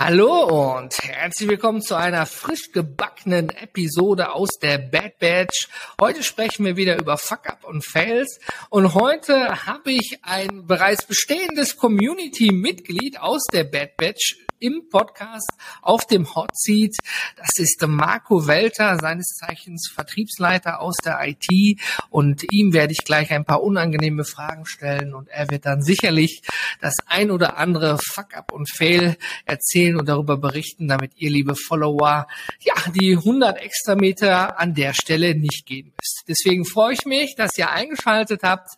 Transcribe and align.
Hallo 0.00 0.76
und 0.76 0.96
herzlich 1.02 1.48
willkommen 1.48 1.82
zu 1.82 1.96
einer 1.96 2.24
frisch 2.24 2.70
gebackenen 2.70 3.50
Episode 3.50 4.32
aus 4.32 4.50
der 4.62 4.78
Bad 4.78 5.18
Batch. 5.18 5.68
Heute 6.00 6.22
sprechen 6.22 6.64
wir 6.64 6.76
wieder 6.76 7.00
über 7.00 7.18
Fuck-Up 7.18 7.64
und 7.64 7.84
Fails 7.84 8.38
und 8.70 8.94
heute 8.94 9.66
habe 9.66 9.90
ich 9.90 10.20
ein 10.22 10.68
bereits 10.68 11.04
bestehendes 11.04 11.76
Community-Mitglied 11.76 13.18
aus 13.18 13.42
der 13.52 13.64
Bad 13.64 13.96
Batch 13.96 14.36
im 14.60 14.88
Podcast 14.90 15.50
auf 15.82 16.06
dem 16.06 16.34
Hot 16.34 16.56
Seat. 16.56 16.96
Das 17.36 17.50
ist 17.56 17.84
Marco 17.86 18.46
Welter, 18.46 18.98
seines 19.00 19.28
Zeichens 19.28 19.90
Vertriebsleiter 19.92 20.80
aus 20.80 20.96
der 21.04 21.18
IT. 21.26 21.80
Und 22.10 22.44
ihm 22.50 22.72
werde 22.72 22.92
ich 22.92 23.04
gleich 23.04 23.30
ein 23.32 23.44
paar 23.44 23.62
unangenehme 23.62 24.24
Fragen 24.24 24.66
stellen 24.66 25.14
und 25.14 25.28
er 25.28 25.50
wird 25.50 25.66
dann 25.66 25.82
sicherlich 25.82 26.42
das 26.80 26.94
ein 27.06 27.30
oder 27.30 27.56
andere 27.56 27.98
Fuck-up 27.98 28.52
und 28.52 28.70
Fail 28.70 29.16
erzählen 29.44 29.96
und 29.96 30.08
darüber 30.08 30.36
berichten, 30.36 30.88
damit 30.88 31.12
ihr, 31.16 31.30
liebe 31.30 31.54
Follower, 31.54 32.26
ja, 32.60 32.74
die 32.94 33.16
100 33.16 33.58
extra 33.58 33.94
Meter 33.94 34.58
an 34.58 34.74
der 34.74 34.94
Stelle 34.94 35.34
nicht 35.34 35.66
gehen 35.66 35.92
müsst. 35.96 36.24
Deswegen 36.28 36.64
freue 36.64 36.94
ich 36.94 37.04
mich, 37.04 37.34
dass 37.36 37.56
ihr 37.58 37.70
eingeschaltet 37.70 38.42
habt 38.42 38.70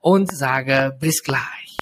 und 0.00 0.30
sage 0.34 0.96
bis 1.00 1.22
gleich. 1.22 1.78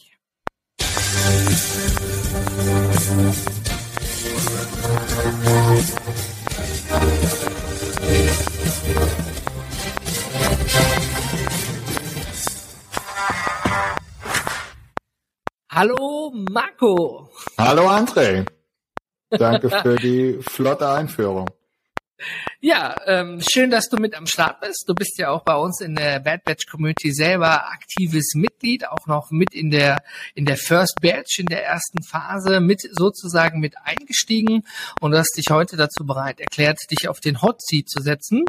Hallo 15.68 16.32
Marco. 16.50 17.28
Hallo 17.58 17.86
André. 17.88 18.46
Danke 19.28 19.68
für 19.68 19.96
die 19.96 20.38
flotte 20.40 20.88
Einführung. 20.88 21.50
Ja, 22.60 22.96
ähm, 23.04 23.42
schön, 23.46 23.70
dass 23.70 23.88
du 23.90 23.98
mit 23.98 24.14
am 24.16 24.26
Start 24.26 24.60
bist. 24.60 24.84
Du 24.88 24.94
bist 24.94 25.18
ja 25.18 25.28
auch 25.28 25.42
bei 25.42 25.54
uns 25.54 25.82
in 25.82 25.94
der 25.94 26.18
Bad 26.20 26.44
Batch 26.44 26.66
Community 26.66 27.12
selber 27.12 27.68
aktives 27.68 28.32
Mitglied, 28.34 28.55
auch 28.88 29.06
noch 29.06 29.30
mit 29.30 29.54
in 29.54 29.70
der 29.70 29.98
in 30.34 30.44
der 30.44 30.56
First 30.56 30.98
Batch 31.00 31.38
in 31.38 31.46
der 31.46 31.64
ersten 31.64 32.02
Phase 32.02 32.60
mit 32.60 32.80
sozusagen 32.80 33.60
mit 33.60 33.74
eingestiegen 33.84 34.64
und 35.00 35.14
hast 35.14 35.36
dich 35.36 35.46
heute 35.50 35.76
dazu 35.76 36.04
bereit 36.04 36.40
erklärt, 36.40 36.78
dich 36.90 37.08
auf 37.08 37.20
den 37.20 37.42
Hot 37.42 37.62
Seat 37.62 37.88
zu 37.88 38.00
setzen, 38.00 38.44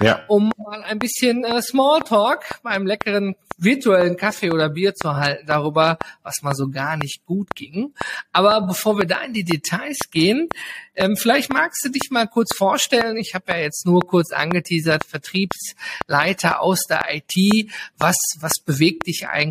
ja. 0.00 0.24
um 0.28 0.52
mal 0.56 0.82
ein 0.82 0.98
bisschen 0.98 1.44
äh, 1.44 1.62
Smalltalk 1.62 2.60
beim 2.62 2.86
leckeren 2.86 3.34
virtuellen 3.60 4.16
Kaffee 4.16 4.50
oder 4.50 4.70
Bier 4.70 4.94
zu 4.94 5.14
halten 5.14 5.46
darüber, 5.46 5.98
was 6.22 6.42
mal 6.42 6.54
so 6.54 6.70
gar 6.70 6.96
nicht 6.96 7.24
gut 7.26 7.54
ging. 7.54 7.94
Aber 8.32 8.66
bevor 8.66 8.98
wir 8.98 9.06
da 9.06 9.22
in 9.22 9.34
die 9.34 9.44
Details 9.44 9.98
gehen, 10.10 10.48
ähm, 10.94 11.16
vielleicht 11.16 11.52
magst 11.52 11.84
du 11.84 11.90
dich 11.90 12.10
mal 12.10 12.26
kurz 12.26 12.56
vorstellen. 12.56 13.16
Ich 13.16 13.34
habe 13.34 13.52
ja 13.52 13.58
jetzt 13.58 13.86
nur 13.86 14.00
kurz 14.00 14.32
angeteasert, 14.32 15.04
Vertriebsleiter 15.04 16.60
aus 16.60 16.84
der 16.88 17.06
IT. 17.14 17.70
Was, 17.98 18.16
was 18.40 18.52
bewegt 18.64 19.06
dich 19.06 19.28
eigentlich 19.28 19.49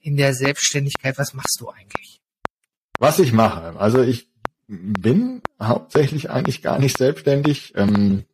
in 0.00 0.16
der 0.16 0.34
Selbstständigkeit? 0.34 1.18
Was 1.18 1.34
machst 1.34 1.58
du 1.60 1.70
eigentlich? 1.70 2.20
Was 2.98 3.18
ich 3.18 3.32
mache, 3.32 3.78
also 3.78 4.02
ich 4.02 4.28
bin 4.66 5.42
hauptsächlich 5.62 6.30
eigentlich 6.30 6.62
gar 6.62 6.78
nicht 6.78 6.96
selbstständig. 6.96 7.72
Ähm, 7.76 8.24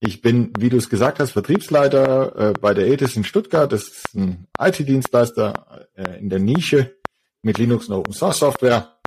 ich 0.00 0.20
bin, 0.20 0.52
wie 0.58 0.68
du 0.68 0.76
es 0.76 0.90
gesagt 0.90 1.18
hast, 1.18 1.32
Vertriebsleiter 1.32 2.50
äh, 2.50 2.52
bei 2.60 2.74
der 2.74 2.86
ETIS 2.86 3.16
in 3.16 3.24
Stuttgart. 3.24 3.72
Das 3.72 3.84
ist 3.84 4.14
ein 4.14 4.46
IT-Dienstleister 4.60 5.88
äh, 5.94 6.18
in 6.18 6.28
der 6.28 6.38
Nische 6.38 6.94
mit 7.42 7.58
Linux 7.58 7.88
und 7.88 7.96
Open 7.96 8.12
Source 8.12 8.38
Software. 8.38 8.98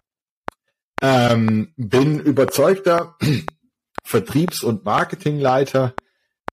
Ähm, 1.01 1.73
bin 1.77 2.19
überzeugter 2.19 3.15
Vertriebs- 4.03 4.63
und 4.63 4.85
Marketingleiter, 4.85 5.93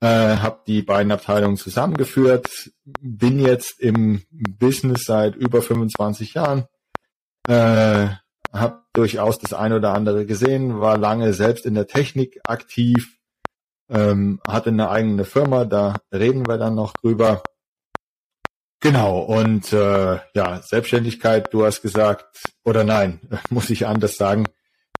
äh, 0.05 0.37
habe 0.37 0.61
die 0.67 0.83
beiden 0.83 1.11
Abteilungen 1.11 1.57
zusammengeführt, 1.57 2.71
bin 2.85 3.41
jetzt 3.41 3.81
im 3.81 4.23
Business 4.31 5.05
seit 5.05 5.35
über 5.35 5.63
25 5.63 6.35
Jahren, 6.35 6.67
äh, 7.49 8.09
habe 8.53 8.83
durchaus 8.93 9.39
das 9.39 9.55
eine 9.55 9.77
oder 9.77 9.95
andere 9.95 10.27
gesehen, 10.27 10.79
war 10.79 10.99
lange 10.99 11.33
selbst 11.33 11.65
in 11.65 11.75
der 11.75 11.87
Technik 11.87 12.39
aktiv, 12.45 13.19
ähm, 13.89 14.41
hatte 14.47 14.69
eine 14.69 14.91
eigene 14.91 15.25
Firma, 15.25 15.65
da 15.65 15.97
reden 16.13 16.47
wir 16.47 16.59
dann 16.59 16.75
noch 16.75 16.93
drüber. 16.93 17.43
Genau, 18.81 19.21
und 19.21 19.73
äh, 19.73 20.19
ja, 20.35 20.61
Selbstständigkeit, 20.61 21.53
du 21.55 21.65
hast 21.65 21.81
gesagt, 21.81 22.43
oder 22.63 22.85
nein, 22.85 23.21
muss 23.49 23.71
ich 23.71 23.87
anders 23.87 24.19
sagen, 24.19 24.45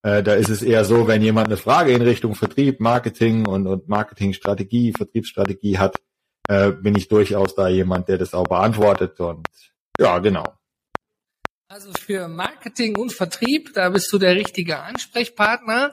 äh, 0.05 0.23
da 0.23 0.35
ist 0.35 0.51
es 0.51 0.63
eher 0.63 0.85
so, 0.85 1.09
wenn 1.09 1.23
jemand 1.23 1.49
eine 1.49 1.57
Frage 1.57 1.93
in 1.93 2.03
Richtung 2.03 2.35
Vertrieb, 2.35 2.79
Marketing 2.79 3.47
und, 3.47 3.67
und 3.67 3.89
Marketingstrategie, 3.89 4.93
Vertriebsstrategie 4.93 5.79
hat, 5.79 5.97
äh, 6.47 6.73
bin 6.73 6.95
ich 6.95 7.09
durchaus 7.09 7.55
da 7.55 7.69
jemand, 7.69 8.09
der 8.09 8.19
das 8.19 8.35
auch 8.35 8.47
beantwortet 8.47 9.19
und 9.19 9.49
ja, 9.99 10.19
genau. 10.19 10.45
Also 11.69 11.91
für 11.99 12.29
Marketing 12.29 12.97
und 12.99 13.15
Vertrieb, 13.15 13.73
da 13.73 13.89
bist 13.89 14.13
du 14.13 14.19
der 14.19 14.37
richtige 14.37 14.81
Ansprechpartner. 14.81 15.93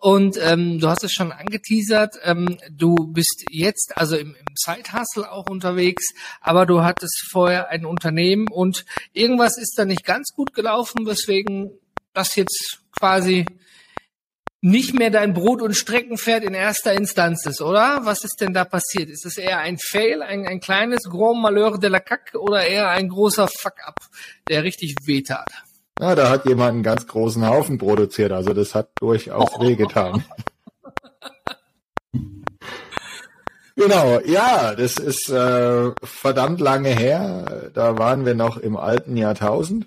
Und 0.00 0.36
ähm, 0.40 0.78
du 0.78 0.88
hast 0.88 1.02
es 1.04 1.12
schon 1.12 1.32
angeteasert, 1.32 2.16
ähm, 2.22 2.58
du 2.70 2.94
bist 3.08 3.46
jetzt 3.50 3.96
also 3.96 4.16
im, 4.16 4.36
im 4.38 4.54
Side-Hustle 4.54 5.32
auch 5.32 5.48
unterwegs, 5.48 6.12
aber 6.42 6.66
du 6.66 6.84
hattest 6.84 7.26
vorher 7.30 7.70
ein 7.70 7.86
Unternehmen 7.86 8.46
und 8.48 8.84
irgendwas 9.14 9.56
ist 9.56 9.78
da 9.78 9.86
nicht 9.86 10.04
ganz 10.04 10.34
gut 10.34 10.52
gelaufen, 10.52 11.06
weswegen 11.06 11.70
das 12.12 12.36
jetzt 12.36 12.82
quasi 12.98 13.46
nicht 14.66 14.94
mehr 14.94 15.10
dein 15.10 15.32
Brot- 15.32 15.62
und 15.62 15.76
Streckenpferd 15.76 16.42
in 16.42 16.54
erster 16.54 16.92
Instanz 16.92 17.46
ist, 17.46 17.60
oder? 17.60 18.00
Was 18.02 18.24
ist 18.24 18.40
denn 18.40 18.52
da 18.52 18.64
passiert? 18.64 19.10
Ist 19.10 19.24
es 19.24 19.38
eher 19.38 19.58
ein 19.58 19.78
Fail, 19.78 20.22
ein, 20.22 20.46
ein 20.46 20.60
kleines 20.60 21.04
Grand 21.04 21.40
Malheur 21.40 21.78
de 21.78 21.88
la 21.88 22.00
Caque 22.00 22.36
oder 22.36 22.66
eher 22.66 22.88
ein 22.88 23.08
großer 23.08 23.46
Fuck-up, 23.48 24.00
der 24.48 24.64
richtig 24.64 24.96
wehtat? 25.04 25.48
Ja, 26.00 26.14
da 26.14 26.28
hat 26.28 26.46
jemand 26.46 26.72
einen 26.72 26.82
ganz 26.82 27.06
großen 27.06 27.46
Haufen 27.46 27.78
produziert, 27.78 28.32
also 28.32 28.52
das 28.52 28.74
hat 28.74 28.90
durchaus 28.96 29.50
oh. 29.54 29.62
wehgetan. 29.62 30.24
genau, 33.76 34.20
ja, 34.26 34.74
das 34.74 34.96
ist 34.96 35.30
äh, 35.30 35.92
verdammt 36.02 36.60
lange 36.60 36.90
her. 36.90 37.70
Da 37.72 37.98
waren 37.98 38.26
wir 38.26 38.34
noch 38.34 38.56
im 38.56 38.76
alten 38.76 39.16
Jahrtausend 39.16 39.86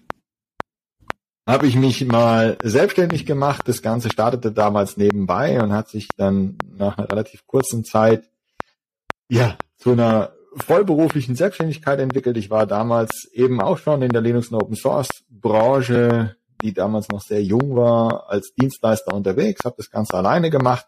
habe 1.49 1.65
ich 1.65 1.75
mich 1.75 2.05
mal 2.05 2.57
selbstständig 2.61 3.25
gemacht. 3.25 3.67
Das 3.67 3.81
Ganze 3.81 4.09
startete 4.11 4.51
damals 4.51 4.97
nebenbei 4.97 5.61
und 5.61 5.73
hat 5.73 5.89
sich 5.89 6.07
dann 6.15 6.57
nach 6.77 6.97
einer 6.97 7.09
relativ 7.09 7.47
kurzen 7.47 7.83
Zeit 7.83 8.29
ja 9.29 9.57
zu 9.77 9.93
einer 9.93 10.33
vollberuflichen 10.55 11.35
Selbstständigkeit 11.35 11.99
entwickelt. 11.99 12.37
Ich 12.37 12.51
war 12.51 12.67
damals 12.67 13.27
eben 13.33 13.61
auch 13.61 13.79
schon 13.79 14.03
in 14.03 14.11
der 14.11 14.21
Linux 14.21 14.49
und 14.49 14.61
Open 14.61 14.75
Source 14.75 15.23
Branche, 15.29 16.35
die 16.61 16.73
damals 16.73 17.09
noch 17.09 17.21
sehr 17.21 17.41
jung 17.41 17.75
war, 17.75 18.29
als 18.29 18.53
Dienstleister 18.53 19.13
unterwegs, 19.15 19.65
habe 19.65 19.75
das 19.77 19.89
Ganze 19.89 20.13
alleine 20.15 20.51
gemacht. 20.51 20.85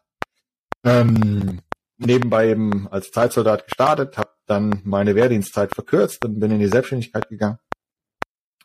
Ähm, 0.83 1.61
nebenbei 1.97 2.49
eben 2.49 2.87
als 2.89 3.11
Zeitsoldat 3.11 3.65
gestartet, 3.65 4.15
habe 4.17 4.29
dann 4.45 4.81
meine 4.83 5.15
Wehrdienstzeit 5.15 5.73
verkürzt 5.73 6.23
und 6.23 6.39
bin 6.39 6.51
in 6.51 6.59
die 6.59 6.67
Selbstständigkeit 6.67 7.29
gegangen 7.29 7.57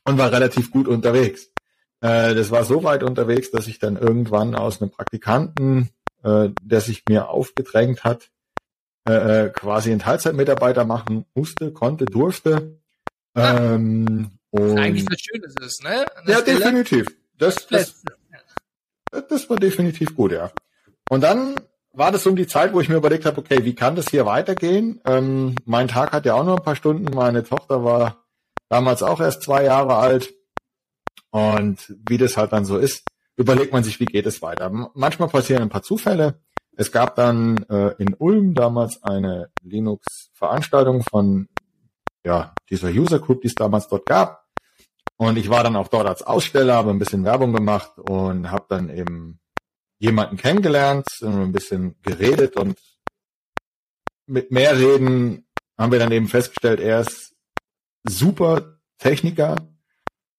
und 0.04 0.18
war 0.18 0.30
relativ 0.30 0.70
gut 0.70 0.88
unterwegs. 0.88 1.50
Äh, 2.00 2.34
das 2.34 2.50
war 2.50 2.64
so 2.64 2.84
weit 2.84 3.02
unterwegs, 3.02 3.50
dass 3.50 3.66
ich 3.66 3.78
dann 3.78 3.96
irgendwann 3.96 4.54
aus 4.54 4.80
einem 4.80 4.90
Praktikanten, 4.90 5.90
äh, 6.22 6.50
der 6.62 6.80
sich 6.80 7.02
mir 7.08 7.28
aufgedrängt 7.28 8.04
hat, 8.04 8.30
äh, 9.08 9.46
äh 9.46 9.50
quasi 9.50 9.90
einen 9.90 10.00
Teilzeitmitarbeiter 10.00 10.84
machen 10.84 11.24
musste, 11.34 11.72
konnte, 11.72 12.06
durfte. 12.06 12.78
Ja. 13.36 13.74
Ähm, 13.74 14.30
und 14.50 14.78
eigentlich 14.78 15.06
was 15.10 15.20
Schönes 15.20 15.54
ist, 15.60 15.84
ne? 15.84 16.06
Ja, 16.26 16.38
Stelle. 16.38 16.58
definitiv. 16.58 17.06
Das, 17.38 17.66
das, 17.66 18.02
das 19.10 19.50
war 19.50 19.56
definitiv 19.56 20.14
gut, 20.14 20.32
ja. 20.32 20.50
Und 21.10 21.22
dann 21.22 21.56
war 21.92 22.12
das 22.12 22.26
um 22.26 22.36
die 22.36 22.46
Zeit, 22.46 22.72
wo 22.72 22.80
ich 22.80 22.88
mir 22.88 22.96
überlegt 22.96 23.24
habe, 23.24 23.38
okay, 23.38 23.64
wie 23.64 23.74
kann 23.74 23.96
das 23.96 24.08
hier 24.10 24.26
weitergehen? 24.26 25.00
Ähm, 25.06 25.54
mein 25.64 25.88
Tag 25.88 26.12
hat 26.12 26.26
ja 26.26 26.34
auch 26.34 26.44
nur 26.44 26.56
ein 26.56 26.62
paar 26.62 26.76
Stunden. 26.76 27.14
Meine 27.14 27.42
Tochter 27.42 27.84
war 27.84 28.24
damals 28.68 29.02
auch 29.02 29.20
erst 29.20 29.42
zwei 29.42 29.64
Jahre 29.64 29.96
alt. 29.96 30.34
Und 31.30 31.94
wie 32.08 32.18
das 32.18 32.36
halt 32.36 32.52
dann 32.52 32.64
so 32.64 32.78
ist, 32.78 33.04
überlegt 33.36 33.72
man 33.72 33.84
sich, 33.84 34.00
wie 34.00 34.06
geht 34.06 34.26
es 34.26 34.42
weiter. 34.42 34.70
Manchmal 34.94 35.28
passieren 35.28 35.62
ein 35.62 35.68
paar 35.68 35.82
Zufälle. 35.82 36.40
Es 36.76 36.92
gab 36.92 37.16
dann 37.16 37.64
äh, 37.64 37.94
in 37.98 38.14
Ulm 38.14 38.54
damals 38.54 39.02
eine 39.02 39.50
Linux-Veranstaltung 39.62 41.02
von 41.02 41.48
ja, 42.24 42.54
dieser 42.70 42.88
User 42.88 43.18
Group, 43.18 43.42
die 43.42 43.48
es 43.48 43.54
damals 43.54 43.88
dort 43.88 44.06
gab. 44.06 44.44
Und 45.16 45.38
ich 45.38 45.48
war 45.48 45.62
dann 45.62 45.76
auch 45.76 45.88
dort 45.88 46.06
als 46.06 46.22
Aussteller, 46.22 46.74
habe 46.74 46.90
ein 46.90 46.98
bisschen 46.98 47.24
Werbung 47.24 47.52
gemacht 47.52 47.98
und 47.98 48.50
habe 48.50 48.66
dann 48.68 48.90
eben 48.90 49.40
jemanden 49.98 50.36
kennengelernt, 50.36 51.06
ein 51.22 51.52
bisschen 51.52 51.96
geredet 52.02 52.56
und 52.56 52.78
mit 54.26 54.50
mehr 54.50 54.78
reden 54.78 55.46
haben 55.78 55.92
wir 55.92 55.98
dann 55.98 56.12
eben 56.12 56.28
festgestellt, 56.28 56.80
er 56.80 57.00
ist 57.00 57.34
super 58.04 58.78
Techniker, 58.98 59.56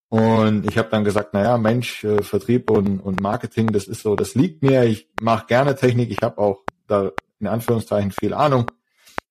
Und 0.10 0.70
ich 0.70 0.78
habe 0.78 0.90
dann 0.90 1.04
gesagt, 1.04 1.34
naja, 1.34 1.58
Mensch, 1.58 2.04
äh, 2.04 2.24
Vertrieb 2.24 2.70
und, 2.70 3.00
und 3.00 3.22
Marketing, 3.22 3.68
das 3.68 3.88
ist 3.88 4.04
so, 4.04 4.16
das 4.16 4.36
liegt 4.36 4.64
mir. 4.64 4.84
Ich 4.84 5.10
mache 5.22 5.48
gerne 5.48 5.76
Technik. 5.76 6.12
Ich 6.12 6.22
habe 6.22 6.38
auch 6.38 6.64
da 6.88 7.12
in 7.40 7.48
Anführungszeichen 7.48 8.12
viel 8.12 8.34
Ahnung. 8.34 8.72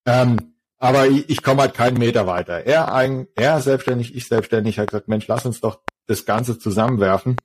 Ähm, 0.05 0.53
aber 0.77 1.07
ich, 1.07 1.29
ich 1.29 1.41
komme 1.41 1.61
halt 1.61 1.73
keinen 1.73 1.97
Meter 1.97 2.27
weiter. 2.27 2.65
Er, 2.65 2.93
ein, 2.93 3.27
er 3.35 3.59
selbstständig, 3.61 4.15
ich 4.15 4.27
selbstständig, 4.27 4.77
hat 4.77 4.89
gesagt, 4.89 5.07
Mensch, 5.07 5.27
lass 5.27 5.45
uns 5.45 5.59
doch 5.59 5.81
das 6.05 6.25
Ganze 6.25 6.59
zusammenwerfen. 6.59 7.37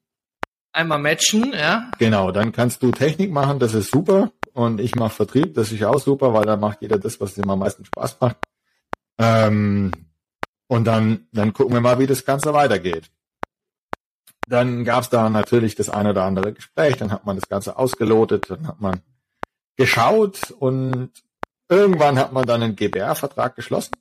Einmal 0.72 0.98
matchen, 0.98 1.52
ja. 1.52 1.90
Genau, 1.98 2.30
dann 2.30 2.52
kannst 2.52 2.82
du 2.82 2.90
Technik 2.92 3.30
machen, 3.30 3.58
das 3.58 3.74
ist 3.74 3.90
super. 3.90 4.32
Und 4.52 4.80
ich 4.80 4.94
mache 4.94 5.14
Vertrieb, 5.14 5.54
das 5.54 5.72
ist 5.72 5.82
auch 5.84 5.98
super, 5.98 6.34
weil 6.34 6.44
dann 6.44 6.60
macht 6.60 6.82
jeder 6.82 6.98
das, 6.98 7.20
was 7.20 7.38
ihm 7.38 7.48
am 7.48 7.58
meisten 7.58 7.84
Spaß 7.84 8.20
macht. 8.20 8.36
Ähm, 9.18 9.92
und 10.66 10.84
dann, 10.84 11.26
dann 11.32 11.52
gucken 11.52 11.74
wir 11.74 11.80
mal, 11.80 11.98
wie 11.98 12.06
das 12.06 12.24
Ganze 12.24 12.52
weitergeht. 12.52 13.10
Dann 14.48 14.84
gab 14.84 15.04
es 15.04 15.10
da 15.10 15.30
natürlich 15.30 15.74
das 15.74 15.88
eine 15.88 16.10
oder 16.10 16.24
andere 16.24 16.52
Gespräch, 16.52 16.96
dann 16.96 17.12
hat 17.12 17.26
man 17.26 17.36
das 17.36 17.48
Ganze 17.48 17.76
ausgelotet, 17.76 18.50
dann 18.50 18.66
hat 18.66 18.80
man 18.80 19.00
geschaut 19.76 20.50
und 20.58 21.10
irgendwann 21.68 22.18
hat 22.18 22.32
man 22.32 22.44
dann 22.44 22.62
einen 22.62 22.76
GBR-Vertrag 22.76 23.56
geschlossen. 23.56 23.92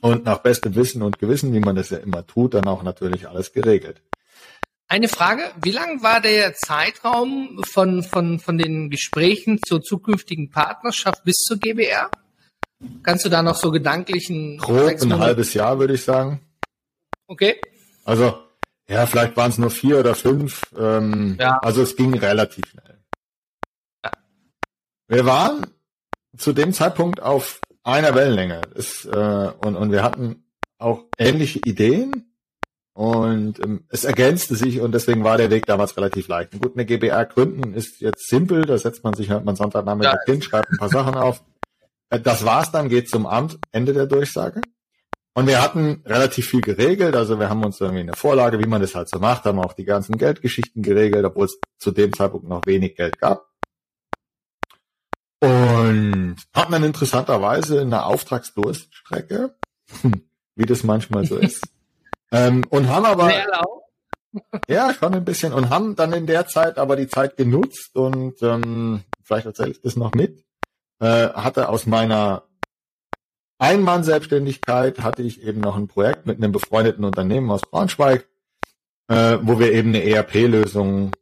Und 0.00 0.24
nach 0.24 0.38
bestem 0.38 0.74
Wissen 0.74 1.02
und 1.02 1.18
Gewissen, 1.18 1.52
wie 1.52 1.60
man 1.60 1.76
das 1.76 1.90
ja 1.90 1.98
immer 1.98 2.26
tut, 2.26 2.54
dann 2.54 2.66
auch 2.66 2.82
natürlich 2.82 3.28
alles 3.28 3.52
geregelt. 3.52 4.02
Eine 4.88 5.08
Frage, 5.08 5.42
wie 5.62 5.70
lang 5.70 6.02
war 6.02 6.20
der 6.20 6.54
Zeitraum 6.54 7.62
von, 7.64 8.02
von, 8.02 8.38
von 8.40 8.58
den 8.58 8.90
Gesprächen 8.90 9.60
zur 9.64 9.80
zukünftigen 9.80 10.50
Partnerschaft 10.50 11.24
bis 11.24 11.36
zur 11.36 11.56
GBR? 11.56 12.10
Kannst 13.02 13.24
du 13.24 13.28
da 13.28 13.42
noch 13.42 13.54
so 13.54 13.70
gedanklichen... 13.70 14.58
Grob 14.58 15.00
ein 15.00 15.18
halbes 15.18 15.54
Jahr, 15.54 15.78
würde 15.78 15.94
ich 15.94 16.02
sagen. 16.02 16.40
Okay. 17.26 17.60
Also, 18.04 18.38
ja, 18.88 19.06
vielleicht 19.06 19.36
waren 19.36 19.50
es 19.50 19.58
nur 19.58 19.70
vier 19.70 19.98
oder 20.00 20.14
fünf. 20.14 20.62
Ähm, 20.78 21.36
ja. 21.40 21.58
Also 21.62 21.82
es 21.82 21.96
ging 21.96 22.14
relativ 22.14 22.66
schnell. 22.66 22.98
Ja. 24.04 24.10
Wir 25.08 25.26
waren 25.26 25.66
zu 26.36 26.52
dem 26.52 26.72
Zeitpunkt 26.72 27.22
auf 27.22 27.60
einer 27.84 28.14
Wellenlänge. 28.14 28.62
Es, 28.74 29.04
äh, 29.04 29.50
und, 29.64 29.76
und 29.76 29.92
wir 29.92 30.02
hatten 30.02 30.44
auch 30.78 31.04
ähnliche 31.18 31.60
Ideen 31.60 32.32
und 32.94 33.58
ähm, 33.60 33.84
es 33.88 34.04
ergänzte 34.04 34.54
sich 34.54 34.80
und 34.80 34.92
deswegen 34.92 35.24
war 35.24 35.38
der 35.38 35.50
Weg 35.50 35.64
damals 35.66 35.96
relativ 35.96 36.28
leicht. 36.28 36.52
Und 36.52 36.62
gut, 36.62 36.74
eine 36.74 36.84
GBR 36.84 37.24
gründen 37.24 37.72
ist 37.74 38.00
jetzt 38.00 38.28
simpel, 38.28 38.66
da 38.66 38.76
setzt 38.76 39.02
man 39.04 39.14
sich 39.14 39.30
halt 39.30 39.44
mal 39.44 39.56
Sonntagnachmittag 39.56 40.26
ja. 40.26 40.32
hin, 40.32 40.42
schreibt 40.42 40.70
ein 40.70 40.78
paar 40.78 40.90
Sachen 40.90 41.14
auf. 41.14 41.42
Äh, 42.10 42.20
das 42.20 42.44
war's 42.44 42.70
dann, 42.70 42.88
geht 42.88 43.08
zum 43.08 43.26
Amt, 43.26 43.58
Ende 43.70 43.92
der 43.92 44.06
Durchsage. 44.06 44.60
Und 45.34 45.46
wir 45.46 45.62
hatten 45.62 46.02
relativ 46.04 46.48
viel 46.48 46.60
geregelt, 46.60 47.16
also 47.16 47.38
wir 47.40 47.48
haben 47.48 47.64
uns 47.64 47.80
irgendwie 47.80 48.00
eine 48.00 48.14
Vorlage, 48.14 48.58
wie 48.58 48.66
man 48.66 48.82
das 48.82 48.94
halt 48.94 49.08
so 49.08 49.18
macht, 49.18 49.44
haben 49.44 49.60
auch 49.60 49.72
die 49.72 49.86
ganzen 49.86 50.18
Geldgeschichten 50.18 50.82
geregelt, 50.82 51.24
obwohl 51.24 51.46
es 51.46 51.58
zu 51.78 51.90
dem 51.90 52.12
Zeitpunkt 52.12 52.46
noch 52.48 52.66
wenig 52.66 52.96
Geld 52.96 53.18
gab. 53.18 53.46
Und 55.40 56.36
hatten 56.54 56.72
dann 56.72 56.84
interessanterweise 56.84 57.80
eine 57.80 58.04
Auftragsdurststrecke, 58.04 59.56
wie 60.54 60.66
das 60.66 60.84
manchmal 60.84 61.24
so 61.24 61.36
ist. 61.36 61.66
ähm, 62.30 62.64
und 62.68 62.88
haben 62.88 63.06
aber 63.06 63.32
ja 64.68 64.92
schon 64.92 65.14
ein 65.14 65.24
bisschen 65.24 65.54
und 65.54 65.70
haben 65.70 65.96
dann 65.96 66.12
in 66.12 66.26
der 66.26 66.46
Zeit 66.46 66.78
aber 66.78 66.96
die 66.96 67.08
Zeit 67.08 67.36
genutzt 67.36 67.96
und 67.96 68.40
ähm, 68.42 69.02
vielleicht 69.22 69.46
erzähle 69.46 69.70
ich 69.70 69.80
das 69.80 69.96
noch 69.96 70.12
mit. 70.12 70.44
Äh, 71.00 71.30
hatte 71.30 71.70
aus 71.70 71.86
meiner 71.86 72.44
Einmann-Selbstständigkeit 73.62 75.04
hatte 75.04 75.22
ich 75.22 75.40
eben 75.44 75.60
noch 75.60 75.76
ein 75.76 75.86
Projekt 75.86 76.26
mit 76.26 76.38
einem 76.38 76.50
befreundeten 76.50 77.04
Unternehmen 77.04 77.48
aus 77.48 77.62
Braunschweig, 77.62 78.26
äh, 79.06 79.38
wo 79.40 79.60
wir 79.60 79.72
eben 79.72 79.90
eine 79.90 80.02
ERP-Lösung 80.02 81.12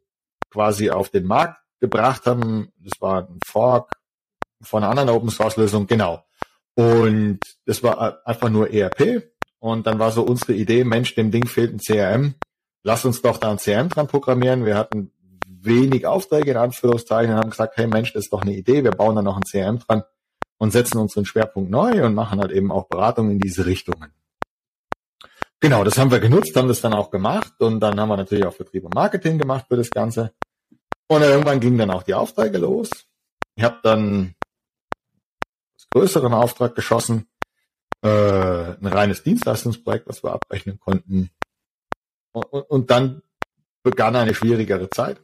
quasi 0.49 0.89
auf 0.89 1.09
den 1.09 1.27
Markt 1.27 1.61
gebracht 1.79 2.25
haben. 2.25 2.71
Das 2.79 2.99
war 2.99 3.27
ein 3.29 3.39
Fork 3.45 3.91
von 4.59 4.83
einer 4.83 4.89
anderen 4.89 5.09
Open 5.09 5.29
Source 5.29 5.57
Lösung, 5.57 5.85
genau. 5.85 6.23
Und 6.73 7.41
das 7.67 7.83
war 7.83 8.25
einfach 8.25 8.49
nur 8.49 8.73
ERP. 8.73 9.31
Und 9.59 9.85
dann 9.85 9.99
war 9.99 10.11
so 10.11 10.23
unsere 10.23 10.53
Idee, 10.53 10.83
Mensch, 10.83 11.13
dem 11.13 11.29
Ding 11.29 11.45
fehlt 11.45 11.71
ein 11.71 11.77
CRM. 11.77 12.33
Lass 12.81 13.05
uns 13.05 13.21
doch 13.21 13.37
da 13.37 13.51
ein 13.51 13.57
CRM 13.57 13.89
dran 13.89 14.07
programmieren. 14.07 14.65
Wir 14.65 14.77
hatten 14.79 15.11
wenig 15.45 16.07
Aufträge 16.07 16.49
in 16.49 16.57
Anführungszeichen 16.57 17.35
und 17.35 17.39
haben 17.39 17.51
gesagt, 17.51 17.77
hey 17.77 17.85
Mensch, 17.85 18.13
das 18.13 18.23
ist 18.23 18.33
doch 18.33 18.41
eine 18.41 18.55
Idee. 18.55 18.83
Wir 18.83 18.91
bauen 18.91 19.15
da 19.15 19.21
noch 19.21 19.37
ein 19.37 19.43
CRM 19.43 19.77
dran 19.77 20.01
und 20.61 20.69
setzen 20.69 20.99
unseren 20.99 21.25
Schwerpunkt 21.25 21.71
neu 21.71 22.05
und 22.05 22.13
machen 22.13 22.39
halt 22.39 22.51
eben 22.51 22.71
auch 22.71 22.87
Beratungen 22.87 23.31
in 23.31 23.39
diese 23.39 23.65
Richtungen. 23.65 24.13
Genau, 25.59 25.83
das 25.83 25.97
haben 25.97 26.11
wir 26.11 26.19
genutzt, 26.19 26.55
haben 26.55 26.67
das 26.67 26.81
dann 26.81 26.93
auch 26.93 27.09
gemacht 27.09 27.53
und 27.57 27.79
dann 27.79 27.99
haben 27.99 28.09
wir 28.09 28.17
natürlich 28.17 28.45
auch 28.45 28.53
Vertrieb 28.53 28.83
und 28.85 28.93
Marketing 28.93 29.39
gemacht 29.39 29.65
für 29.67 29.75
das 29.75 29.89
Ganze. 29.89 30.35
Und 31.07 31.23
irgendwann 31.23 31.61
gingen 31.61 31.79
dann 31.79 31.89
auch 31.89 32.03
die 32.03 32.13
Aufträge 32.13 32.59
los. 32.59 32.91
Ich 33.55 33.63
habe 33.63 33.79
dann 33.81 34.35
größeren 35.95 36.31
Auftrag 36.31 36.75
geschossen. 36.75 37.27
Äh, 38.03 38.07
ein 38.07 38.85
reines 38.85 39.23
Dienstleistungsprojekt, 39.23 40.07
was 40.07 40.23
wir 40.23 40.31
abrechnen 40.31 40.79
konnten. 40.79 41.31
Und, 42.33 42.45
und, 42.45 42.69
und 42.69 42.91
dann 42.91 43.23
begann 43.81 44.15
eine 44.15 44.35
schwierigere 44.35 44.91
Zeit. 44.91 45.19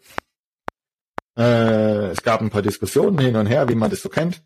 Äh, 1.38 2.08
es 2.08 2.24
gab 2.24 2.42
ein 2.42 2.50
paar 2.50 2.64
Diskussionen 2.64 3.20
hin 3.20 3.36
und 3.36 3.46
her, 3.46 3.70
wie 3.70 3.76
man 3.76 3.92
das 3.92 4.02
so 4.02 4.10
kennt. 4.10 4.42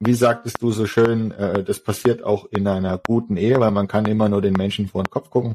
Wie 0.00 0.14
sagtest 0.14 0.60
du 0.60 0.70
so 0.70 0.86
schön, 0.86 1.30
äh, 1.32 1.62
das 1.64 1.80
passiert 1.80 2.24
auch 2.24 2.46
in 2.50 2.66
einer 2.66 2.98
guten 2.98 3.36
Ehe, 3.36 3.58
weil 3.60 3.70
man 3.70 3.88
kann 3.88 4.06
immer 4.06 4.28
nur 4.28 4.42
den 4.42 4.54
Menschen 4.54 4.88
vor 4.88 5.02
den 5.02 5.10
Kopf 5.10 5.30
gucken. 5.30 5.54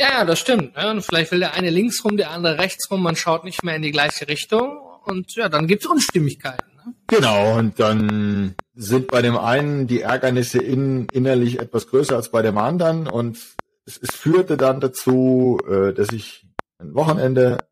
Ja, 0.00 0.24
das 0.24 0.38
stimmt. 0.38 0.76
Ja, 0.76 0.90
und 0.90 1.02
vielleicht 1.02 1.32
will 1.32 1.40
der 1.40 1.54
eine 1.54 1.70
links 1.70 2.04
rum, 2.04 2.16
der 2.16 2.30
andere 2.30 2.58
rechts 2.58 2.90
rum, 2.90 3.02
man 3.02 3.16
schaut 3.16 3.44
nicht 3.44 3.64
mehr 3.64 3.76
in 3.76 3.82
die 3.82 3.90
gleiche 3.90 4.28
Richtung 4.28 4.78
und 5.04 5.34
ja, 5.34 5.48
dann 5.48 5.66
gibt's 5.66 5.86
Unstimmigkeiten. 5.86 6.64
Genau, 7.08 7.58
und 7.58 7.80
dann 7.80 8.54
sind 8.74 9.08
bei 9.08 9.22
dem 9.22 9.36
einen 9.36 9.86
die 9.86 10.02
Ärgernisse 10.02 10.58
in, 10.58 11.06
innerlich 11.12 11.58
etwas 11.58 11.88
größer 11.88 12.16
als 12.16 12.30
bei 12.30 12.42
dem 12.42 12.58
anderen 12.58 13.08
und 13.08 13.38
es, 13.86 13.98
es 13.98 14.14
führte 14.14 14.56
dann 14.56 14.80
dazu, 14.80 15.58
äh, 15.68 15.92
dass 15.92 16.12
ich 16.12 16.46
ein 16.78 16.94
Wochenende 16.94 17.66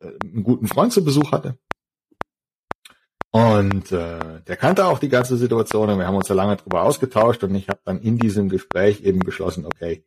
äh, 0.00 0.08
einen 0.24 0.44
guten 0.44 0.66
Freund 0.66 0.92
zu 0.92 1.04
Besuch 1.04 1.32
hatte. 1.32 1.58
Und 3.32 3.92
äh, 3.92 4.40
der 4.46 4.56
kannte 4.56 4.86
auch 4.86 4.98
die 4.98 5.08
ganze 5.08 5.36
Situation 5.36 5.88
und 5.88 5.98
wir 5.98 6.06
haben 6.06 6.16
uns 6.16 6.26
da 6.26 6.34
lange 6.34 6.56
drüber 6.56 6.82
ausgetauscht 6.82 7.44
und 7.44 7.54
ich 7.54 7.68
habe 7.68 7.80
dann 7.84 8.00
in 8.00 8.18
diesem 8.18 8.48
Gespräch 8.48 9.02
eben 9.02 9.20
beschlossen, 9.20 9.66
okay, 9.66 10.04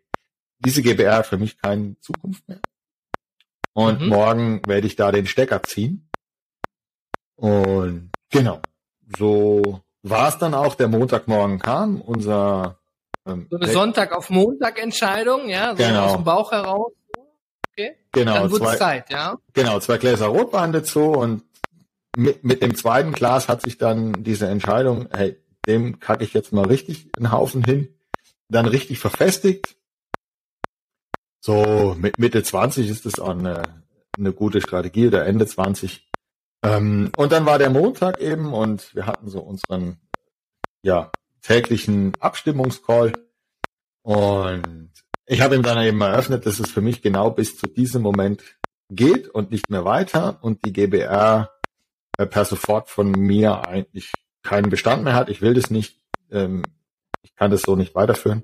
diese 0.59 0.81
GBR 0.81 1.17
hat 1.17 1.27
für 1.27 1.37
mich 1.37 1.57
keine 1.57 1.97
Zukunft 1.99 2.47
mehr. 2.49 2.59
Und 3.73 4.01
mhm. 4.01 4.07
morgen 4.09 4.61
werde 4.67 4.87
ich 4.87 4.95
da 4.95 5.11
den 5.11 5.25
Stecker 5.25 5.63
ziehen. 5.63 6.09
Und 7.35 8.13
Genau. 8.33 8.59
So 9.17 9.81
war 10.01 10.27
es 10.27 10.37
dann 10.39 10.53
auch. 10.55 10.75
Der 10.75 10.87
Montagmorgen 10.87 11.59
kam, 11.59 12.01
unser 12.01 12.79
ähm, 13.27 13.47
so 13.49 13.57
eine 13.57 13.67
Sonntag 13.67 14.11
auf 14.11 14.29
Montag 14.29 14.81
Entscheidung, 14.81 15.47
ja, 15.47 15.69
so 15.69 15.83
genau. 15.83 16.05
aus 16.05 16.13
dem 16.13 16.23
Bauch 16.23 16.51
heraus. 16.51 16.91
Okay. 17.71 17.95
Genau. 18.11 18.33
Dann 18.33 18.51
zwei, 18.51 18.75
Zeit, 18.75 19.11
ja. 19.11 19.37
Genau, 19.53 19.79
zwei 19.79 19.97
Gläser 19.97 20.27
Rotwein 20.27 20.73
dazu 20.73 21.11
und 21.11 21.43
mit, 22.15 22.43
mit 22.43 22.61
dem 22.61 22.75
zweiten 22.75 23.11
Glas 23.11 23.47
hat 23.47 23.61
sich 23.61 23.77
dann 23.77 24.23
diese 24.23 24.47
Entscheidung, 24.47 25.07
hey, 25.11 25.37
dem 25.67 25.99
kacke 25.99 26.23
ich 26.23 26.33
jetzt 26.33 26.53
mal 26.53 26.65
richtig 26.65 27.09
einen 27.17 27.31
Haufen 27.31 27.63
hin, 27.63 27.95
dann 28.49 28.65
richtig 28.65 28.99
verfestigt. 28.99 29.75
So 31.41 31.95
mit 31.97 32.19
Mitte 32.19 32.43
20 32.43 32.89
ist 32.89 33.05
das 33.05 33.19
auch 33.19 33.29
eine, 33.29 33.63
eine 34.17 34.33
gute 34.33 34.61
Strategie 34.61 35.07
oder 35.07 35.25
Ende 35.25 35.45
20. 35.45 36.09
Ähm, 36.63 37.11
und 37.17 37.31
dann 37.31 37.45
war 37.45 37.57
der 37.57 37.69
Montag 37.69 38.19
eben 38.21 38.53
und 38.53 38.95
wir 38.95 39.05
hatten 39.05 39.29
so 39.29 39.41
unseren 39.41 39.97
ja, 40.83 41.11
täglichen 41.41 42.13
Abstimmungscall. 42.19 43.13
Und 44.03 44.91
ich 45.25 45.41
habe 45.41 45.55
ihm 45.55 45.63
dann 45.63 45.83
eben 45.83 46.01
eröffnet, 46.01 46.45
dass 46.45 46.59
es 46.59 46.71
für 46.71 46.81
mich 46.81 47.01
genau 47.01 47.31
bis 47.31 47.57
zu 47.57 47.67
diesem 47.67 48.01
Moment 48.01 48.43
geht 48.89 49.29
und 49.29 49.51
nicht 49.51 49.69
mehr 49.69 49.85
weiter 49.85 50.39
und 50.41 50.65
die 50.65 50.73
GBR 50.73 51.49
äh, 52.17 52.25
per 52.25 52.45
sofort 52.45 52.89
von 52.89 53.11
mir 53.11 53.67
eigentlich 53.67 54.11
keinen 54.41 54.69
Bestand 54.69 55.03
mehr 55.03 55.15
hat. 55.15 55.29
Ich 55.29 55.41
will 55.41 55.53
das 55.53 55.69
nicht. 55.69 55.99
Ähm, 56.31 56.63
ich 57.21 57.35
kann 57.35 57.51
das 57.51 57.61
so 57.61 57.75
nicht 57.75 57.95
weiterführen. 57.95 58.43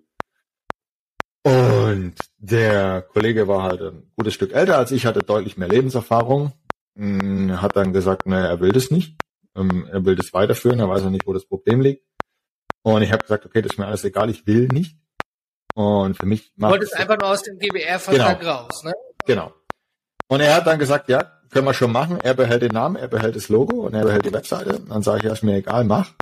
Und 1.43 2.15
der 2.37 3.01
Kollege 3.01 3.47
war 3.47 3.63
halt 3.63 3.81
ein 3.81 4.11
gutes 4.15 4.33
Stück 4.33 4.53
älter 4.53 4.77
als 4.77 4.91
ich, 4.91 5.05
hatte 5.05 5.23
deutlich 5.23 5.57
mehr 5.57 5.69
Lebenserfahrung 5.69 6.53
hm, 6.99 7.61
hat 7.61 7.77
dann 7.77 7.93
gesagt, 7.93 8.25
naja, 8.25 8.47
er 8.47 8.59
will 8.59 8.73
das 8.73 8.91
nicht. 8.91 9.17
Ähm, 9.55 9.87
er 9.89 10.03
will 10.05 10.17
das 10.17 10.33
weiterführen, 10.33 10.79
er 10.79 10.89
weiß 10.89 11.03
auch 11.03 11.09
nicht, 11.09 11.25
wo 11.25 11.33
das 11.33 11.45
Problem 11.45 11.79
liegt. 11.79 12.05
Und 12.83 13.01
ich 13.01 13.11
habe 13.11 13.21
gesagt, 13.21 13.45
okay, 13.45 13.61
das 13.61 13.73
ist 13.73 13.77
mir 13.77 13.87
alles 13.87 14.03
egal, 14.03 14.29
ich 14.29 14.45
will 14.45 14.67
nicht. 14.67 14.97
Und 15.75 16.17
für 16.17 16.25
mich 16.25 16.51
macht. 16.57 16.71
Du 16.71 16.73
wolltest 16.73 16.95
einfach 16.95 17.17
nur 17.17 17.29
aus 17.29 17.43
dem 17.43 17.57
GBR-Vertrag 17.57 18.39
genau. 18.39 18.51
raus, 18.51 18.83
ne? 18.83 18.93
Genau. 19.25 19.53
Und 20.27 20.41
er 20.41 20.55
hat 20.55 20.67
dann 20.67 20.77
gesagt, 20.77 21.07
ja, 21.07 21.38
können 21.49 21.65
wir 21.65 21.73
schon 21.73 21.91
machen. 21.91 22.19
Er 22.19 22.33
behält 22.33 22.61
den 22.61 22.71
Namen, 22.71 22.95
er 22.95 23.07
behält 23.07 23.35
das 23.35 23.49
Logo 23.49 23.81
und 23.81 23.93
er 23.93 24.03
behält 24.03 24.25
die 24.25 24.33
Webseite. 24.33 24.79
Dann 24.87 25.03
sage 25.03 25.19
ich, 25.19 25.23
ja, 25.25 25.33
ist 25.33 25.43
mir 25.43 25.55
egal, 25.55 25.83
mach. 25.83 26.13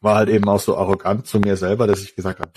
War 0.00 0.16
halt 0.16 0.28
eben 0.28 0.48
auch 0.48 0.60
so 0.60 0.76
arrogant 0.76 1.26
zu 1.26 1.38
mir 1.38 1.56
selber, 1.56 1.86
dass 1.86 2.02
ich 2.02 2.14
gesagt 2.14 2.40
habe, 2.40 2.52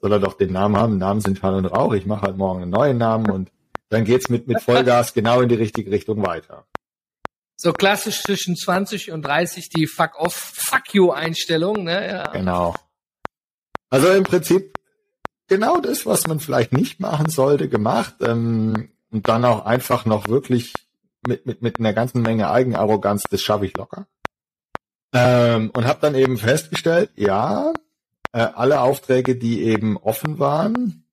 soll 0.00 0.12
er 0.12 0.20
doch 0.20 0.34
den 0.34 0.52
Namen 0.52 0.76
haben. 0.76 0.98
Namen 0.98 1.20
sind 1.20 1.38
Schall 1.38 1.54
und 1.54 1.66
Rauch. 1.66 1.94
Ich 1.94 2.06
mache 2.06 2.22
halt 2.22 2.36
morgen 2.36 2.62
einen 2.62 2.70
neuen 2.70 2.98
Namen 2.98 3.30
und 3.30 3.50
dann 3.88 4.04
geht's 4.04 4.28
mit, 4.28 4.46
mit 4.46 4.60
Vollgas 4.60 5.14
genau 5.14 5.40
in 5.40 5.48
die 5.48 5.54
richtige 5.54 5.90
Richtung 5.90 6.24
weiter. 6.26 6.66
So 7.56 7.72
klassisch 7.72 8.22
zwischen 8.22 8.56
20 8.56 9.12
und 9.12 9.22
30 9.22 9.70
die 9.70 9.86
Fuck 9.86 10.18
off, 10.18 10.34
Fuck 10.34 10.92
you 10.92 11.10
Einstellung, 11.10 11.84
ne? 11.84 12.06
Ja. 12.06 12.30
Genau. 12.32 12.74
Also 13.88 14.10
im 14.12 14.24
Prinzip 14.24 14.76
genau 15.46 15.80
das, 15.80 16.04
was 16.04 16.26
man 16.26 16.40
vielleicht 16.40 16.72
nicht 16.72 17.00
machen 17.00 17.30
sollte, 17.30 17.68
gemacht. 17.68 18.16
Ähm, 18.20 18.90
und 19.14 19.28
dann 19.28 19.44
auch 19.44 19.64
einfach 19.64 20.04
noch 20.06 20.26
wirklich 20.26 20.74
mit, 21.26 21.46
mit, 21.46 21.62
mit 21.62 21.78
einer 21.78 21.92
ganzen 21.92 22.20
Menge 22.20 22.50
Eigenarroganz, 22.50 23.22
das 23.30 23.40
schaffe 23.40 23.64
ich 23.64 23.76
locker. 23.76 24.08
Ähm, 25.12 25.70
und 25.70 25.86
habe 25.86 26.00
dann 26.00 26.16
eben 26.16 26.36
festgestellt, 26.36 27.12
ja, 27.14 27.72
äh, 28.32 28.40
alle 28.40 28.80
Aufträge, 28.80 29.36
die 29.36 29.62
eben 29.62 29.96
offen 29.96 30.40
waren, 30.40 31.06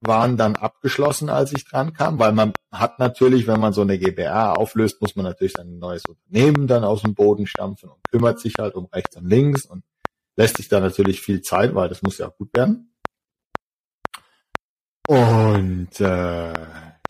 waren 0.00 0.38
dann 0.38 0.56
abgeschlossen, 0.56 1.28
als 1.28 1.52
ich 1.52 1.66
dran 1.66 1.92
kam, 1.92 2.18
weil 2.18 2.32
man 2.32 2.54
hat 2.72 2.98
natürlich, 2.98 3.46
wenn 3.46 3.60
man 3.60 3.74
so 3.74 3.82
eine 3.82 3.98
GBR 3.98 4.58
auflöst, 4.58 5.02
muss 5.02 5.14
man 5.14 5.26
natürlich 5.26 5.58
ein 5.58 5.78
neues 5.78 6.04
Unternehmen 6.06 6.66
dann 6.66 6.82
aus 6.82 7.02
dem 7.02 7.14
Boden 7.14 7.46
stampfen 7.46 7.90
und 7.90 8.00
kümmert 8.10 8.40
sich 8.40 8.54
halt 8.58 8.74
um 8.74 8.86
rechts 8.86 9.16
und 9.18 9.28
links 9.28 9.66
und 9.66 9.84
lässt 10.36 10.56
sich 10.56 10.68
da 10.68 10.80
natürlich 10.80 11.20
viel 11.20 11.42
Zeit, 11.42 11.74
weil 11.74 11.90
das 11.90 12.02
muss 12.02 12.16
ja 12.16 12.28
auch 12.28 12.36
gut 12.38 12.54
werden. 12.54 12.90
Und 15.06 16.00
äh, 16.00 16.52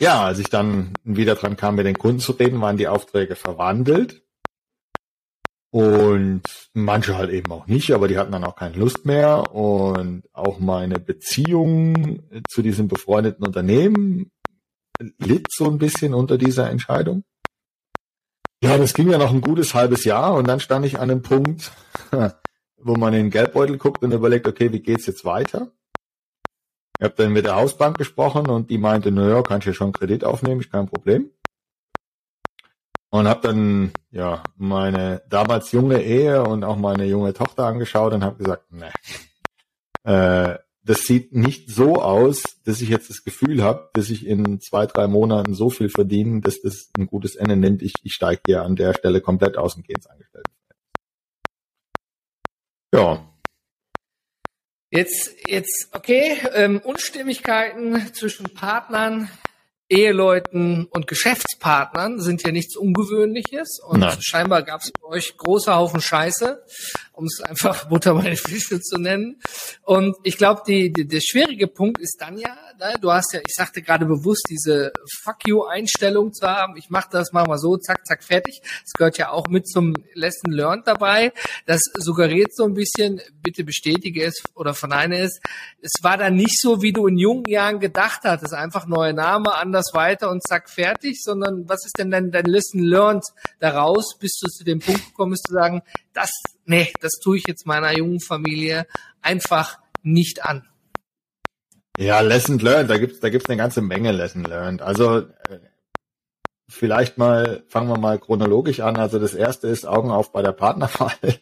ja, 0.01 0.25
als 0.25 0.39
ich 0.39 0.49
dann 0.49 0.95
wieder 1.05 1.35
dran 1.35 1.57
kam, 1.57 1.77
mit 1.77 1.87
den 1.87 1.99
Kunden 1.99 2.21
zu 2.21 2.33
reden, 2.33 2.61
waren 2.61 2.77
die 2.77 2.89
Aufträge 2.89 3.37
verwandelt. 3.37 4.23
Und 5.71 6.43
manche 6.73 7.17
halt 7.19 7.31
eben 7.31 7.51
auch 7.51 7.67
nicht, 7.67 7.91
aber 7.91 8.07
die 8.07 8.17
hatten 8.17 8.31
dann 8.31 8.45
auch 8.45 8.55
keine 8.55 8.77
Lust 8.77 9.07
mehr. 9.07 9.55
Und 9.55 10.23
auch 10.33 10.61
meine 10.61 11.01
Beziehung 11.01 12.23
zu 12.49 12.63
diesem 12.63 12.87
befreundeten 12.87 13.45
Unternehmen 13.45 14.31
litt 15.19 15.49
so 15.51 15.69
ein 15.69 15.79
bisschen 15.79 16.15
unter 16.15 16.39
dieser 16.39 16.71
Entscheidung. 16.71 17.25
Ja, 18.63 18.79
das 18.79 18.95
ging 18.95 19.11
ja 19.11 19.19
noch 19.19 19.33
ein 19.33 19.41
gutes 19.41 19.75
halbes 19.75 20.05
Jahr 20.05 20.35
und 20.35 20.47
dann 20.49 20.61
stand 20.61 20.87
ich 20.87 20.99
an 20.99 21.11
einem 21.11 21.23
Punkt, 21.23 21.73
wo 22.77 22.95
man 22.95 23.13
in 23.13 23.25
den 23.25 23.31
Geldbeutel 23.31 23.77
guckt 23.77 24.03
und 24.03 24.13
überlegt, 24.13 24.47
okay, 24.47 24.73
wie 24.73 24.81
geht's 24.81 25.07
jetzt 25.07 25.25
weiter? 25.25 25.73
Ich 27.05 27.11
habe 27.11 27.23
dann 27.23 27.35
mit 27.35 27.45
der 27.45 27.57
Hausbank 27.57 27.99
gesprochen 27.99 28.47
und 28.47 28.71
die 28.71 28.79
meinte, 28.79 29.13
naja, 29.13 29.43
kannst 29.43 29.67
ja 29.67 29.75
schon 29.75 29.93
Kredit 29.93 30.25
aufnehmen, 30.25 30.63
ist 30.63 30.73
kein 30.73 30.87
Problem. 30.87 31.31
Und 33.11 33.29
habe 33.29 33.47
dann 33.47 33.93
ja 34.11 34.43
meine 34.57 35.21
damals 35.29 35.71
junge 35.73 36.03
Ehe 36.03 36.43
und 36.43 36.65
auch 36.65 36.79
meine 36.79 37.05
junge 37.05 37.35
Tochter 37.35 37.67
angeschaut 37.67 38.15
und 38.15 38.25
habe 38.25 38.39
gesagt, 38.39 38.73
ne, 38.73 38.91
äh, 40.05 40.59
das 40.83 41.03
sieht 41.03 41.35
nicht 41.35 41.69
so 41.69 42.01
aus, 42.01 42.43
dass 42.65 42.81
ich 42.81 42.89
jetzt 42.89 43.11
das 43.11 43.23
Gefühl 43.23 43.63
habe, 43.63 43.91
dass 43.93 44.09
ich 44.09 44.27
in 44.27 44.59
zwei, 44.63 44.87
drei 44.87 45.07
Monaten 45.07 45.53
so 45.53 45.69
viel 45.69 45.91
verdiene, 45.91 46.41
dass 46.41 46.63
das 46.63 46.89
ein 46.97 47.07
gutes 47.07 47.37
Ende 47.37 47.57
nimmt. 47.57 47.83
Ich, 47.83 47.93
ich 48.03 48.15
steige 48.15 48.41
hier 48.47 48.63
an 48.63 48.77
der 48.77 48.95
Stelle 48.95 49.21
komplett 49.21 49.59
aus 49.59 49.77
und 49.77 49.87
gehe 49.87 49.97
ins 49.97 50.07
Angestellten. 50.07 50.53
Ja, 52.95 53.34
Jetzt, 54.95 55.35
jetzt, 55.49 55.89
okay, 55.91 56.39
ähm, 56.55 56.81
Unstimmigkeiten 56.85 58.15
zwischen 58.15 58.55
Partnern, 58.55 59.29
Eheleuten 59.89 60.85
und 60.85 61.09
Geschäftspartnern 61.09 62.21
sind 62.21 62.45
ja 62.45 62.53
nichts 62.53 62.77
Ungewöhnliches 62.77 63.81
und 63.85 64.01
Nein. 64.01 64.17
scheinbar 64.21 64.63
gab 64.63 64.83
es 64.83 64.93
bei 64.93 65.09
euch 65.09 65.37
großer 65.37 65.75
Haufen 65.75 66.01
Scheiße, 66.01 66.65
um 67.15 67.27
es 67.27 67.41
einfach 67.41 67.85
Butter 67.89 68.15
bei 68.15 68.23
den 68.23 68.37
Fische 68.37 68.81
zu 68.81 68.99
nennen. 68.99 69.41
Und 69.83 70.17
ich 70.23 70.37
glaube, 70.37 70.63
die, 70.67 70.93
die, 70.93 71.07
der 71.07 71.21
schwierige 71.21 71.69
Punkt 71.69 72.01
ist 72.01 72.17
dann 72.21 72.37
ja, 72.37 72.57
ne, 72.79 72.95
du 73.01 73.11
hast 73.11 73.33
ja, 73.33 73.41
ich 73.47 73.55
sagte 73.55 73.83
gerade 73.83 74.05
bewusst, 74.05 74.47
diese 74.51 74.93
Fuck 75.23 75.47
you 75.47 75.65
Einstellung 75.65 76.33
zu 76.33 76.47
haben. 76.47 76.77
Ich 76.77 76.91
mache 76.91 77.09
das, 77.11 77.33
mach 77.33 77.47
mal 77.47 77.59
so, 77.59 77.77
zack, 77.77 78.07
zack, 78.07 78.23
fertig. 78.23 78.61
Das 78.63 78.93
gehört 78.93 79.19
ja 79.19 79.31
auch 79.31 79.49
mit 79.49 79.69
zum 79.69 79.95
Lesson 80.15 80.53
Learned 80.53 80.87
dabei. 80.87 81.33
Das 81.67 81.81
suggeriert 81.95 82.55
so 82.55 82.65
ein 82.65 82.75
bisschen, 82.75 83.21
bitte 83.43 83.65
bestätige 83.65 84.25
es 84.25 84.43
oder 84.55 84.75
verneine 84.75 85.21
es. 85.21 85.41
Es 85.81 85.93
war 86.03 86.17
dann 86.17 86.35
nicht 86.35 86.61
so, 86.61 86.83
wie 86.83 86.93
du 86.93 87.07
in 87.07 87.19
jungen 87.19 87.47
Jahren 87.47 87.79
gedacht 87.79 88.21
hattest, 88.25 88.55
einfach 88.55 88.87
neue 88.87 89.13
Name, 89.13 89.55
anders 89.55 89.91
weiter 89.95 90.31
und 90.31 90.43
zack, 90.43 90.69
fertig, 90.69 91.21
sondern 91.23 91.69
was 91.69 91.85
ist 91.85 91.99
denn 91.99 92.11
dein, 92.11 92.31
dein 92.31 92.47
Lesson 92.47 92.81
Learned 92.81 93.25
daraus, 93.61 94.17
bis 94.19 94.39
du 94.41 94.49
zu 94.49 94.65
dem 94.65 94.81
Punkt 94.81 95.05
gekommst, 95.07 95.47
zu 95.47 95.53
sagen, 95.53 95.83
das, 96.15 96.31
nee, 96.65 96.93
das 97.01 97.13
tue 97.23 97.37
ich 97.37 97.45
jetzt 97.47 97.67
meiner 97.67 97.93
jungen 97.97 98.21
Familie 98.21 98.87
einfach 99.21 99.79
nicht 100.03 100.45
an. 100.45 100.67
Ja, 101.99 102.21
Lesson 102.21 102.59
learned, 102.59 102.91
da 102.91 102.99
gibt's 102.99 103.21
da 103.21 103.29
gibt's 103.29 103.49
eine 103.49 103.59
ganze 103.59 103.83
Menge 103.83 104.13
Lesson 104.13 104.45
learned. 104.45 104.83
Also 104.83 105.19
äh, 105.19 105.61
vielleicht 106.69 107.19
mal 107.19 107.63
fangen 107.69 107.89
wir 107.89 107.99
mal 107.99 108.19
chronologisch 108.19 108.81
an. 108.81 108.97
Also 108.97 109.19
das 109.19 109.35
erste 109.35 109.69
ist 109.69 109.87
Augen 109.87 110.11
auf 110.11 110.33
bei 110.33 110.43
der 110.43 110.53
Partnerwahl. 110.53 111.15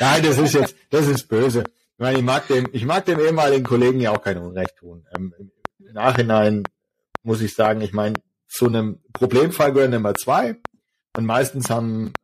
Nein, 0.00 0.22
das 0.22 0.38
ist 0.38 0.54
jetzt 0.54 0.76
das 0.90 1.06
ist 1.08 1.28
böse. 1.28 1.64
Ich 1.96 1.98
meine, 1.98 2.18
ich 2.18 2.24
mag 2.24 2.46
dem 2.48 2.68
ich 2.72 2.84
mag 2.84 3.04
dem 3.04 3.20
ehemaligen 3.20 3.64
Kollegen 3.64 4.00
ja 4.00 4.12
auch 4.12 4.22
kein 4.22 4.38
Unrecht 4.38 4.76
tun. 4.76 5.06
Ähm, 5.14 5.34
Im 5.78 5.92
Nachhinein 5.92 6.64
muss 7.22 7.42
ich 7.42 7.54
sagen, 7.54 7.82
ich 7.82 7.92
meine, 7.92 8.14
zu 8.48 8.66
einem 8.66 9.00
Problemfall 9.12 9.72
gehören 9.72 9.92
immer 9.92 10.14
zwei 10.14 10.56
und 11.16 11.26
meistens 11.26 11.68
haben 11.68 12.14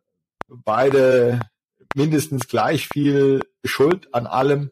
beide 0.64 1.40
mindestens 1.94 2.48
gleich 2.48 2.88
viel 2.88 3.40
Schuld 3.64 4.12
an 4.14 4.26
allem. 4.26 4.70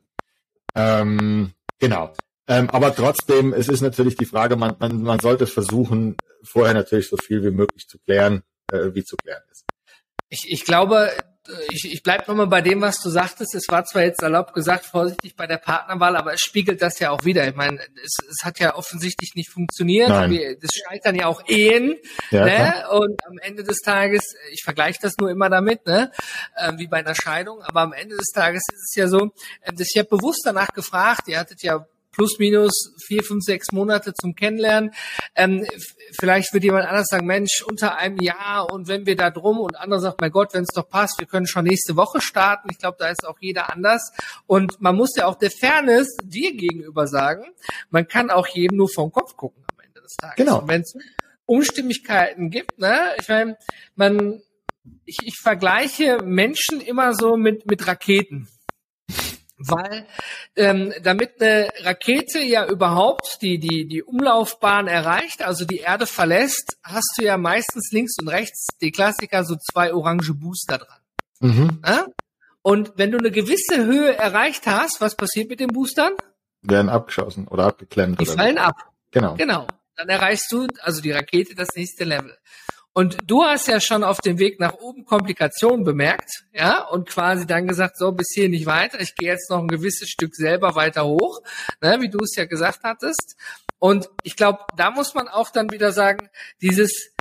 Ähm, 0.75 1.53
Genau. 1.79 2.13
Ähm, 2.47 2.71
aber 2.71 2.95
trotzdem, 2.95 3.53
es 3.53 3.69
ist 3.69 3.83
natürlich 3.83 4.17
die 4.17 4.25
Frage, 4.25 4.57
man, 4.57 4.77
man, 4.79 5.03
man 5.03 5.21
sollte 5.21 5.47
versuchen, 5.47 6.17
vorher 6.43 6.75
natürlich 6.75 7.09
so 7.09 7.17
viel 7.17 7.43
wie 7.45 7.51
möglich 7.51 7.89
zu 7.89 7.99
klären, 7.99 8.43
äh, 8.73 8.95
wie 8.95 9.05
zu 9.05 9.17
klären 9.17 9.43
ist. 9.51 9.65
Ich, 10.29 10.51
ich 10.51 10.65
glaube, 10.65 11.11
ich, 11.71 11.93
ich 11.93 12.03
bleibe 12.03 12.25
nochmal 12.27 12.47
bei 12.47 12.61
dem, 12.61 12.81
was 12.81 13.01
du 13.01 13.11
sagtest. 13.11 13.55
Es 13.55 13.69
war 13.69 13.85
zwar 13.85 14.03
jetzt 14.03 14.23
erlaubt 14.23 14.55
gesagt, 14.55 14.85
vorsichtig 14.85 15.37
bei 15.37 15.47
der 15.47 15.59
Partnerwahl, 15.59 16.17
aber 16.17 16.35
es 16.35 16.41
spiegelt 16.41 16.83
das 16.83 16.99
ja 16.99 17.11
auch 17.11 17.25
wieder. 17.25 17.47
Ich 17.47 17.55
meine, 17.55 17.79
es, 18.03 18.17
es 18.29 18.45
hat 18.45 18.59
ja 18.59 18.75
offensichtlich 18.75 19.33
nicht 19.35 19.51
funktioniert. 19.51 20.09
Nein. 20.09 20.57
Das 20.61 20.71
scheitern 20.73 21.15
ja 21.15 21.27
auch 21.27 21.43
Ehen. 21.47 21.97
Ja, 22.31 22.45
ne? 22.45 22.85
Und 22.91 23.21
am 23.27 23.39
Ende 23.39 23.65
des 23.65 23.79
Tages, 23.79 24.23
ich 24.53 24.63
vergleiche 24.63 24.99
das 25.01 25.15
nur 25.19 25.31
immer 25.31 25.49
damit, 25.49 25.87
ne? 25.87 26.11
Äh, 26.57 26.73
wie 26.77 26.87
bei 26.87 26.99
einer 26.99 27.15
Scheidung, 27.15 27.63
aber 27.63 27.81
am 27.81 27.93
Ende 27.93 28.17
des 28.17 28.29
Tages 28.35 28.63
ist 28.73 28.91
es 28.91 28.95
ja 28.95 29.09
so, 29.09 29.33
äh, 29.63 29.73
dass 29.73 29.89
ich 29.93 29.99
habe 29.99 30.09
bewusst 30.09 30.43
danach 30.45 30.73
gefragt, 30.73 31.29
ihr 31.29 31.39
hattet 31.39 31.63
ja 31.63 31.87
plus 32.19 32.39
minus 32.41 32.93
vier, 33.07 33.23
fünf, 33.23 33.45
sechs 33.45 33.71
Monate 33.73 34.13
zum 34.13 34.35
Kennenlernen. 34.35 34.91
Ähm, 35.37 35.65
vielleicht 36.21 36.53
wird 36.53 36.65
jemand 36.65 36.87
anders 36.87 37.07
sagen, 37.09 37.27
Mensch, 37.27 37.63
unter 37.65 37.97
einem 37.97 38.19
Jahr 38.19 38.73
und 38.73 38.89
wenn 38.89 39.07
wir 39.07 39.17
da 39.17 39.31
drum 39.31 39.59
und 39.59 39.77
andere 39.77 40.01
sagt, 40.01 40.21
mein 40.21 40.33
Gott, 40.33 40.53
wenn 40.53 40.65
es 40.65 40.75
doch 40.75 40.89
passt, 40.89 41.21
wir 41.21 41.27
können 41.27 41.47
schon 41.47 41.65
nächste 41.65 41.97
Woche 41.97 42.21
starten. 42.21 42.69
Ich 42.73 42.79
glaube, 42.79 42.97
da 42.99 43.09
ist 43.09 43.27
auch 43.27 43.39
jeder 43.41 43.73
anders. 43.73 44.13
Und 44.47 44.81
man 44.81 44.97
muss 44.97 45.15
ja 45.17 45.27
auch 45.27 45.37
der 45.37 45.53
Fairness 45.53 46.17
dir 46.25 46.55
gegenüber 46.57 47.07
sagen, 47.07 47.45
man 47.91 48.09
kann 48.09 48.31
auch 48.31 48.49
jedem 48.49 48.79
nur 48.79 48.89
vom 48.89 49.13
Kopf 49.13 49.37
gucken 49.37 49.65
am 49.73 49.85
Ende 49.85 50.01
des 50.01 50.17
Tages. 50.17 50.37
Genau. 50.37 50.67
Wenn 50.67 50.81
es 50.81 50.95
Unstimmigkeiten 51.47 52.51
gibt, 52.51 52.81
ne, 52.81 53.15
ich 53.21 53.29
meine, 53.29 53.57
man, 53.95 54.43
ich, 55.05 55.19
ich 55.25 55.37
vergleiche 55.41 56.19
Menschen 56.25 56.81
immer 56.81 57.15
so 57.15 57.37
mit, 57.37 57.67
mit 57.67 57.87
Raketen 57.87 58.49
weil 59.59 60.07
ähm, 60.57 60.93
damit 61.03 61.41
eine 61.41 61.69
Rakete 61.81 62.41
ja 62.41 62.67
überhaupt 62.67 63.39
die 63.43 63.59
die 63.59 63.87
die 63.87 64.03
Umlaufbahn 64.03 64.87
erreicht, 64.87 65.43
also 65.43 65.65
die 65.65 65.79
Erde 65.79 66.07
verlässt, 66.07 66.79
hast 66.83 67.15
du 67.19 67.25
ja 67.25 67.37
meistens 67.37 67.91
links 67.93 68.17
und 68.21 68.29
rechts 68.29 68.69
die 68.81 68.93
Klassiker 68.93 69.45
so 69.45 69.57
zwei 69.57 69.93
orange 69.93 70.35
Booster 70.35 70.79
dran. 70.79 71.01
Mhm. 71.41 71.83
Ja? 71.85 72.07
Und 72.63 72.93
wenn 72.97 73.11
du 73.11 73.19
eine 73.19 73.31
gewisse 73.31 73.85
Höhe 73.85 74.17
erreicht 74.17 74.67
hast, 74.67 75.01
was 75.01 75.17
passiert 75.17 75.49
mit 75.49 75.61
den 75.61 75.69
Boostern? 75.69 76.13
Werden 76.63 76.89
abgeschossen 76.89 77.49
oder 77.49 77.65
abgeklemmt. 77.67 78.21
Die 78.21 78.29
oder 78.29 78.37
fallen 78.37 78.57
so. 78.57 78.63
ab. 78.63 78.77
Genau. 79.11 79.35
Genau. 79.37 79.67
Dann 79.97 80.09
erreichst 80.09 80.53
du 80.53 80.67
also 80.83 81.01
die 81.01 81.11
Rakete 81.11 81.55
das 81.55 81.69
nächste 81.75 82.05
Level. 82.05 82.37
Und 82.99 83.17
du 83.29 83.45
hast 83.45 83.69
ja 83.69 83.79
schon 83.79 84.03
auf 84.03 84.19
dem 84.19 84.41
Weg 84.41 84.59
nach 84.59 84.75
oben 84.81 85.05
Komplikationen 85.05 85.85
bemerkt, 85.85 86.47
ja, 86.53 86.83
und 86.83 87.09
quasi 87.09 87.47
dann 87.47 87.69
gesagt, 87.69 87.97
so 87.97 88.11
bis 88.11 88.27
hier 88.35 88.49
nicht 88.49 88.67
weiter, 88.67 89.01
ich 89.01 89.15
gehe 89.15 89.29
jetzt 89.29 89.49
noch 89.51 89.61
ein 89.61 89.69
gewisses 89.69 90.09
Stück 90.09 90.35
selber 90.35 90.75
weiter 90.75 91.07
hoch, 91.07 91.41
ne, 91.81 91.99
wie 92.01 92.09
du 92.09 92.19
es 92.19 92.35
ja 92.35 92.45
gesagt 92.47 92.81
hattest. 92.83 93.37
Und 93.79 94.11
ich 94.25 94.35
glaube, 94.35 94.65
da 94.77 94.91
muss 94.91 95.15
man 95.15 95.29
auch 95.29 95.51
dann 95.51 95.71
wieder 95.71 95.93
sagen, 95.93 96.29
dieses 96.61 97.13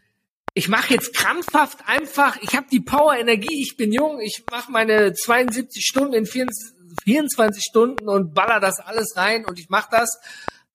ich 0.55 0.67
mache 0.67 0.96
jetzt 0.96 1.13
krampfhaft 1.13 1.88
einfach, 1.88 2.41
ich 2.41 2.55
habe 2.55 2.65
die 2.72 2.79
Power, 2.79 3.15
Energie, 3.15 3.62
ich 3.62 3.77
bin 3.77 3.93
jung, 3.93 4.19
ich 4.19 4.46
mache 4.50 4.72
meine 4.72 5.13
72 5.13 5.86
Stunden 5.86 6.15
in 6.15 6.25
24 6.25 7.63
Stunden 7.63 8.10
und 8.10 8.34
baller 8.34 8.60
das 8.60 8.79
alles 8.79 9.15
rein 9.15 9.46
und 9.46 9.60
ich 9.60 9.69
mache 9.69 9.89
das 9.91 10.10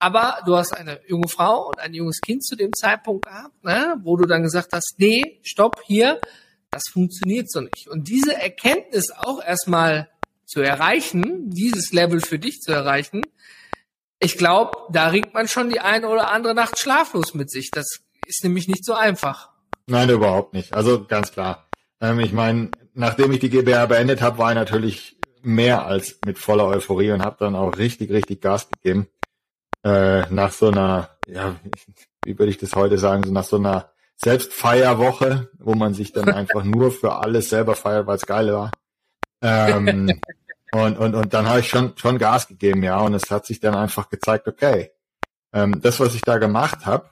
aber 0.02 0.38
du 0.44 0.56
hast 0.56 0.76
eine 0.76 0.99
junge 1.06 1.28
Frau 1.28 1.68
und 1.68 1.78
ein 1.78 1.94
junges 1.94 2.21
Kind 2.21 2.44
zu 2.44 2.56
dem 2.56 2.73
Zeitpunkt 2.73 3.25
gehabt, 3.25 3.62
ne, 3.62 3.94
wo 4.02 4.16
du 4.16 4.26
dann 4.26 4.42
gesagt 4.42 4.73
hast, 4.73 4.94
nee, 4.99 5.38
stopp, 5.44 5.80
hier, 5.87 6.21
das 6.73 6.82
funktioniert 6.92 7.49
so 7.49 7.61
nicht. 7.61 7.87
Und 7.88 8.09
diese 8.09 8.35
Erkenntnis 8.35 9.12
auch 9.16 9.40
erstmal 9.40 10.11
zu 10.44 10.61
erreichen, 10.61 11.50
dieses 11.50 11.92
Level 11.92 12.21
für 12.21 12.40
dich 12.40 12.59
zu 12.62 12.73
erreichen, 12.73 13.23
ich 14.18 14.37
glaube, 14.37 14.76
da 14.90 15.06
ringt 15.06 15.35
man 15.35 15.47
schon 15.47 15.71
die 15.71 15.78
eine 15.78 16.09
oder 16.09 16.32
andere 16.32 16.54
Nacht 16.56 16.80
schlaflos 16.80 17.35
mit 17.35 17.49
sich. 17.49 17.71
Das 17.71 17.87
ist 18.26 18.42
nämlich 18.42 18.66
nicht 18.66 18.85
so 18.85 18.94
einfach. 18.94 19.50
Nein, 19.87 20.11
überhaupt 20.11 20.52
nicht. 20.52 20.75
Also 20.75 21.04
ganz 21.04 21.30
klar. 21.30 21.68
Ähm, 22.00 22.18
ich 22.18 22.32
meine, 22.32 22.73
nachdem 22.92 23.30
ich 23.30 23.38
die 23.38 23.50
GBR 23.50 23.87
beendet 23.87 24.21
habe, 24.21 24.38
war 24.38 24.50
ich 24.50 24.56
natürlich 24.56 25.16
mehr 25.42 25.87
als 25.87 26.18
mit 26.26 26.38
voller 26.38 26.66
Euphorie 26.66 27.12
und 27.12 27.23
habe 27.23 27.37
dann 27.38 27.54
auch 27.54 27.78
richtig, 27.78 28.11
richtig 28.11 28.40
Gas 28.40 28.68
gegeben. 28.68 29.06
Äh, 29.85 30.33
nach 30.33 30.53
so 30.53 30.69
einer, 30.69 31.11
ja, 31.27 31.57
wie 32.25 32.39
würde 32.39 32.51
ich 32.51 32.59
das 32.59 32.75
heute 32.75 32.99
sagen, 32.99 33.25
so 33.25 33.33
nach 33.33 33.45
so 33.45 33.57
einer 33.57 33.91
Selbstfeierwoche, 34.17 35.51
wo 35.59 35.75
man 35.75 35.95
sich 35.95 36.12
dann 36.12 36.29
einfach 36.29 36.62
nur 36.62 36.93
für 36.93 37.17
alles 37.17 37.49
selber 37.49 37.75
feiert, 37.75 38.07
weil 38.07 38.17
es 38.17 38.27
geil 38.27 38.53
war. 38.53 38.71
Ähm, 39.43 40.21
und, 40.73 40.97
und, 40.99 41.15
und 41.15 41.35
dann 41.35 41.49
habe 41.49 41.61
ich 41.61 41.69
schon, 41.69 41.97
schon 41.97 42.19
Gas 42.19 42.47
gegeben, 42.47 42.83
ja. 42.83 43.01
Und 43.01 43.15
es 43.15 43.31
hat 43.31 43.47
sich 43.47 43.59
dann 43.59 43.75
einfach 43.75 44.09
gezeigt, 44.09 44.47
okay, 44.47 44.93
ähm, 45.53 45.81
das, 45.81 45.99
was 45.99 46.15
ich 46.15 46.23
da 46.23 46.39
gemacht 46.39 46.87
habe, 46.87 47.11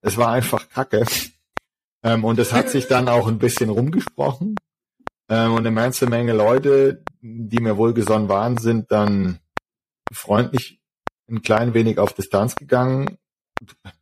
es 0.00 0.16
war 0.16 0.30
einfach 0.30 0.68
Kacke. 0.68 1.04
Ähm, 2.02 2.24
und 2.24 2.38
es 2.38 2.52
hat 2.52 2.70
sich 2.70 2.86
dann 2.86 3.08
auch 3.08 3.28
ein 3.28 3.38
bisschen 3.38 3.68
rumgesprochen. 3.68 4.56
Ähm, 5.28 5.52
und 5.52 5.66
eine 5.66 5.74
ganze 5.74 6.06
Menge 6.06 6.32
Leute, 6.32 7.02
die 7.20 7.60
mir 7.60 7.76
wohlgesonnen 7.76 8.28
waren, 8.28 8.56
sind 8.56 8.90
dann 8.92 9.40
freundlich 10.12 10.80
ein 11.28 11.42
klein 11.42 11.74
wenig 11.74 11.98
auf 11.98 12.12
Distanz 12.12 12.54
gegangen. 12.54 13.18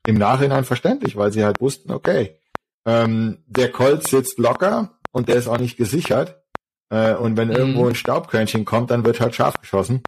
Im 0.06 0.18
Nachhinein 0.18 0.64
verständlich, 0.64 1.16
weil 1.16 1.32
sie 1.32 1.44
halt 1.44 1.60
wussten, 1.60 1.92
okay, 1.92 2.38
ähm, 2.86 3.42
der 3.46 3.70
Colt 3.70 4.06
sitzt 4.06 4.38
locker 4.38 4.98
und 5.12 5.28
der 5.28 5.36
ist 5.36 5.48
auch 5.48 5.58
nicht 5.58 5.76
gesichert. 5.76 6.42
Äh, 6.90 7.14
und 7.14 7.36
wenn 7.36 7.48
mhm. 7.48 7.54
irgendwo 7.54 7.86
ein 7.88 7.94
Staubkörnchen 7.94 8.64
kommt, 8.64 8.90
dann 8.90 9.04
wird 9.04 9.20
halt 9.20 9.34
scharf 9.34 9.60
geschossen. 9.60 10.02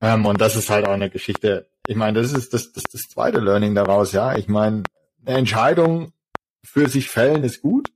Ähm, 0.00 0.26
und 0.26 0.40
das 0.40 0.56
ist 0.56 0.70
halt 0.70 0.86
auch 0.86 0.92
eine 0.92 1.10
Geschichte. 1.10 1.68
Ich 1.86 1.96
meine, 1.96 2.20
das 2.20 2.32
ist 2.32 2.52
das, 2.52 2.72
das, 2.72 2.84
das 2.84 3.02
zweite 3.02 3.40
Learning 3.40 3.74
daraus, 3.74 4.12
ja. 4.12 4.36
Ich 4.36 4.48
meine, 4.48 4.84
eine 5.24 5.38
Entscheidung 5.38 6.12
für 6.64 6.88
sich 6.88 7.08
fällen 7.08 7.42
ist 7.42 7.62
gut. 7.62 7.90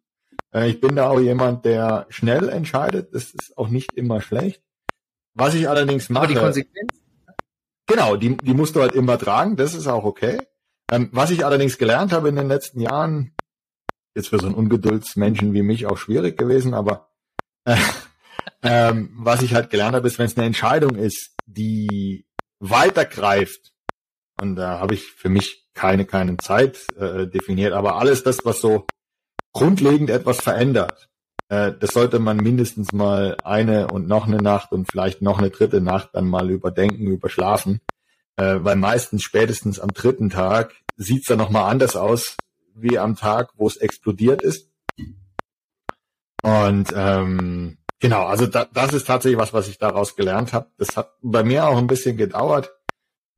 Äh, 0.53 0.69
ich 0.69 0.81
bin 0.81 0.97
da 0.97 1.09
auch 1.09 1.21
jemand, 1.21 1.65
der 1.65 2.07
schnell 2.09 2.49
entscheidet. 2.49 3.15
Das 3.15 3.31
ist 3.31 3.57
auch 3.57 3.69
nicht 3.69 3.93
immer 3.95 4.21
schlecht. 4.21 4.62
Was 5.35 5.55
ich 5.55 5.69
allerdings 5.69 6.09
mache. 6.09 6.25
Aber 6.25 6.35
die 6.35 6.41
Konsequenz? 6.41 6.98
Genau, 7.88 8.16
die, 8.16 8.37
die 8.37 8.54
musst 8.54 8.76
du 8.76 8.83
halt 8.83 8.95
immer 8.95 9.18
tragen. 9.18 9.57
Das 9.57 9.75
ist 9.75 9.88
auch 9.88 10.04
okay. 10.04 10.38
Ähm, 10.90 11.09
was 11.12 11.30
ich 11.30 11.45
allerdings 11.45 11.78
gelernt 11.78 12.12
habe 12.12 12.28
in 12.28 12.37
den 12.37 12.49
letzten 12.49 12.80
Jahren, 12.80 13.35
jetzt 14.14 14.28
für 14.28 14.38
so 14.38 14.47
einen 14.47 14.54
Ungeduldsmenschen 14.54 15.52
wie 15.54 15.62
mich 15.62 15.87
auch 15.87 15.97
schwierig 15.97 16.38
gewesen, 16.38 16.75
aber 16.75 17.11
äh, 17.64 17.76
ähm, 18.62 19.11
was 19.16 19.42
ich 19.42 19.54
halt 19.54 19.71
gelernt 19.71 19.97
habe, 19.97 20.07
ist, 20.07 20.18
wenn 20.18 20.26
es 20.26 20.37
eine 20.37 20.47
Entscheidung 20.47 20.97
ist, 20.97 21.35
die 21.47 22.26
weitergreift, 22.61 23.73
und 24.40 24.57
da 24.57 24.78
habe 24.80 24.95
ich 24.95 25.04
für 25.12 25.30
mich 25.30 25.68
keine, 25.75 26.04
keine 26.04 26.37
Zeit 26.37 26.87
äh, 26.97 27.26
definiert, 27.26 27.73
aber 27.73 27.97
alles 27.97 28.23
das, 28.23 28.45
was 28.45 28.61
so 28.61 28.87
grundlegend 29.52 30.11
etwas 30.11 30.40
verändert, 30.40 31.08
äh, 31.49 31.73
das 31.78 31.90
sollte 31.90 32.19
man 32.19 32.37
mindestens 32.37 32.93
mal 32.93 33.37
eine 33.45 33.88
und 33.88 34.07
noch 34.07 34.26
eine 34.26 34.38
Nacht 34.38 34.73
und 34.73 34.90
vielleicht 34.90 35.23
noch 35.23 35.38
eine 35.38 35.50
dritte 35.50 35.81
Nacht 35.81 36.11
dann 36.12 36.28
mal 36.28 36.50
überdenken, 36.50 37.07
überschlafen, 37.07 37.81
äh, 38.37 38.59
weil 38.61 38.76
meistens 38.76 39.23
spätestens 39.23 39.81
am 39.81 39.88
dritten 39.90 40.31
Tag 40.31 40.75
sieht's 40.97 41.26
dann 41.26 41.38
nochmal 41.38 41.71
anders 41.71 41.97
aus, 41.97 42.37
wie 42.75 42.99
am 42.99 43.17
Tag, 43.17 43.50
wo 43.57 43.67
es 43.67 43.76
explodiert 43.76 44.43
ist. 44.43 44.71
Und 46.43 46.93
ähm, 46.95 47.78
genau, 47.99 48.26
also 48.26 48.47
da, 48.47 48.67
das 48.67 48.93
ist 48.93 49.07
tatsächlich 49.07 49.40
was, 49.40 49.52
was 49.52 49.69
ich 49.69 49.78
daraus 49.78 50.17
gelernt 50.17 50.52
habe. 50.52 50.71
Das 50.76 50.97
hat 50.97 51.12
bei 51.23 51.43
mir 51.43 51.67
auch 51.67 51.78
ein 51.78 51.87
bisschen 51.88 52.17
gedauert, 52.17 52.71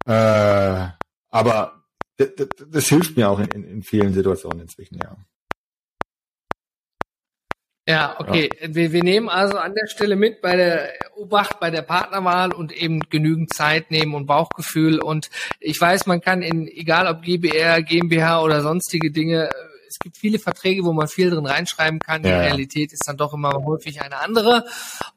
äh, 0.07 0.87
aber 1.31 1.85
das, 2.17 2.88
hilft 2.88 3.17
mir 3.17 3.31
auch 3.31 3.40
in, 3.40 3.64
in 3.64 3.83
vielen 3.83 4.12
Situationen 4.12 4.61
inzwischen, 4.61 4.99
ja. 5.02 5.17
Ja, 7.91 8.15
okay. 8.19 8.49
Ja. 8.61 8.75
Wir, 8.75 8.93
wir 8.93 9.03
nehmen 9.03 9.29
also 9.29 9.59
an 9.59 9.75
der 9.75 9.89
Stelle 9.89 10.15
mit 10.15 10.41
bei 10.41 10.55
der 10.55 10.91
Obacht 11.17 11.59
bei 11.59 11.71
der 11.71 11.83
Partnerwahl 11.83 12.53
und 12.53 12.71
eben 12.71 13.00
genügend 13.11 13.53
Zeit 13.53 13.91
nehmen 13.91 14.15
und 14.15 14.26
Bauchgefühl. 14.26 15.00
Und 15.00 15.29
ich 15.59 15.81
weiß, 15.81 16.07
man 16.07 16.21
kann 16.21 16.41
in, 16.41 16.69
egal 16.69 17.09
ob 17.09 17.23
GBR, 17.23 17.83
GmbH 17.83 18.43
oder 18.43 18.63
sonstige 18.63 19.11
Dinge, 19.11 19.50
es 19.91 19.99
gibt 19.99 20.17
viele 20.17 20.39
Verträge, 20.39 20.85
wo 20.85 20.93
man 20.93 21.09
viel 21.09 21.31
drin 21.31 21.47
reinschreiben 21.47 21.99
kann. 21.99 22.23
Die 22.23 22.29
ja. 22.29 22.41
Realität 22.41 22.93
ist 22.93 23.03
dann 23.07 23.17
doch 23.17 23.35
immer 23.35 23.50
häufig 23.65 24.00
eine 24.00 24.21
andere. 24.21 24.65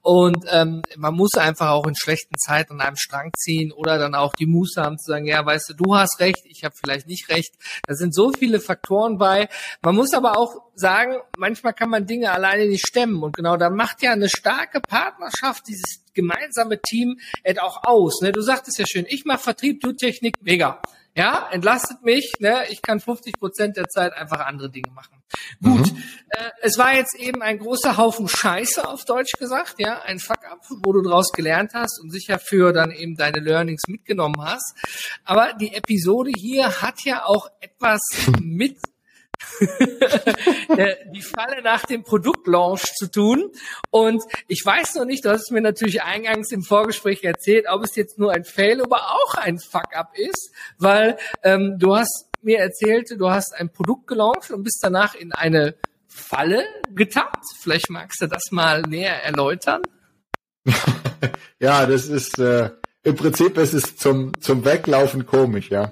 Und 0.02 0.46
ähm, 0.50 0.82
man 0.98 1.14
muss 1.14 1.36
einfach 1.36 1.70
auch 1.70 1.86
in 1.86 1.96
schlechten 1.96 2.36
Zeiten 2.38 2.74
an 2.74 2.82
einem 2.82 2.96
Strang 2.96 3.32
ziehen 3.38 3.72
oder 3.72 4.00
dann 4.00 4.16
auch 4.16 4.34
die 4.34 4.48
Muße 4.48 4.82
haben 4.82 4.98
zu 4.98 5.12
sagen, 5.12 5.26
ja, 5.26 5.46
weißt 5.46 5.70
du, 5.70 5.74
du 5.76 5.96
hast 5.96 6.20
recht, 6.20 6.44
ich 6.46 6.64
habe 6.64 6.76
vielleicht 6.76 7.08
nicht 7.08 7.30
recht. 7.30 7.54
Da 7.86 7.94
sind 7.94 8.16
so 8.16 8.32
viele 8.32 8.60
Faktoren 8.60 9.20
bei. 9.20 9.48
Man 9.84 9.96
muss 9.96 10.14
aber 10.14 10.38
auch 10.38 10.56
sagen, 10.74 11.18
manchmal 11.38 11.74
kann 11.74 11.90
man 11.90 12.08
Dinge 12.08 12.32
alleine 12.32 12.66
nicht 12.66 12.88
stemmen. 12.88 13.22
Und 13.22 13.36
genau 13.36 13.58
da 13.58 13.70
macht 13.70 14.02
ja 14.02 14.12
eine 14.12 14.30
starke 14.30 14.82
Partnerschaft, 14.82 15.68
dieses 15.68 16.02
gemeinsame 16.16 16.80
Team, 16.82 17.20
auch 17.60 17.84
aus. 17.84 18.22
Ne? 18.22 18.32
Du 18.32 18.42
sagtest 18.42 18.80
ja 18.80 18.86
schön, 18.88 19.06
ich 19.08 19.26
mache 19.26 19.40
Vertrieb, 19.40 19.82
du 19.82 19.94
Technik, 19.94 20.38
mega. 20.42 20.82
Ja, 21.16 21.48
entlastet 21.52 22.02
mich. 22.04 22.34
Ne? 22.40 22.64
Ich 22.70 22.82
kann 22.82 23.00
50 23.00 23.38
Prozent 23.38 23.78
der 23.78 23.88
Zeit 23.88 24.14
einfach 24.14 24.40
andere 24.46 24.72
Dinge 24.72 24.92
machen. 24.92 25.22
Gut, 25.62 25.92
mhm. 25.92 26.04
äh, 26.30 26.50
es 26.62 26.78
war 26.78 26.96
jetzt 26.96 27.16
eben 27.16 27.42
ein 27.42 27.60
großer 27.60 27.98
Haufen 27.98 28.28
Scheiße 28.28 28.88
auf 28.88 29.06
Deutsch 29.06 29.34
gesagt, 29.34 29.76
ja, 29.78 30.02
ein 30.02 30.20
Fuck-up, 30.20 30.62
wo 30.84 30.92
du 30.92 31.02
draus 31.02 31.32
gelernt 31.32 31.74
hast 31.76 32.00
und 32.02 32.10
sicher 32.10 32.40
für 32.40 32.74
dann 32.74 32.92
eben 32.92 33.16
deine 33.16 33.40
Learnings 33.40 33.84
mitgenommen 33.88 34.44
hast. 34.44 34.76
Aber 35.24 35.54
die 35.54 35.74
Episode 35.74 36.32
hier 36.36 36.82
hat 36.82 37.04
ja 37.04 37.26
auch 37.26 37.48
etwas 37.60 38.02
mit 38.42 38.78
äh, 38.78 38.93
die 41.14 41.22
Falle 41.22 41.62
nach 41.62 41.86
dem 41.86 42.04
Produktlaunch 42.04 42.94
zu 42.96 43.10
tun. 43.10 43.52
Und 43.90 44.24
ich 44.48 44.66
weiß 44.66 44.96
noch 44.96 45.06
nicht, 45.06 45.26
du 45.26 45.30
hast 45.30 45.44
es 45.44 45.52
mir 45.52 45.62
natürlich 45.62 46.04
eingangs 46.04 46.52
im 46.52 46.64
Vorgespräch 46.64 47.24
erzählt, 47.24 47.66
ob 47.70 47.84
es 47.84 47.96
jetzt 47.96 48.20
nur 48.20 48.32
ein 48.32 48.44
Fail, 48.44 48.82
aber 48.82 49.14
auch 49.14 49.36
ein 49.36 49.60
Fuck-up 49.60 50.18
ist, 50.18 50.52
weil 50.78 51.18
ähm, 51.44 51.78
du 51.80 51.96
hast 51.96 52.28
mir 52.42 52.60
erzählt, 52.60 53.10
du 53.18 53.30
hast 53.30 53.54
ein 53.56 53.72
Produkt 53.72 54.08
gelauncht 54.08 54.52
und 54.52 54.64
bist 54.64 54.80
danach 54.82 55.16
in 55.16 55.32
eine 55.32 55.76
Falle 56.08 56.66
getappt. 56.94 57.44
Vielleicht 57.60 57.90
magst 57.90 58.22
du 58.22 58.28
das 58.28 58.52
mal 58.52 58.82
näher 58.82 59.24
erläutern. 59.24 59.82
ja, 61.60 61.86
das 61.86 62.08
ist 62.08 62.40
äh, 62.40 62.70
im 63.04 63.16
Prinzip 63.16 63.58
ist 63.58 63.74
es 63.74 63.98
zum 63.98 64.32
zum 64.40 64.64
Weglaufen 64.64 65.26
komisch, 65.26 65.70
ja. 65.70 65.92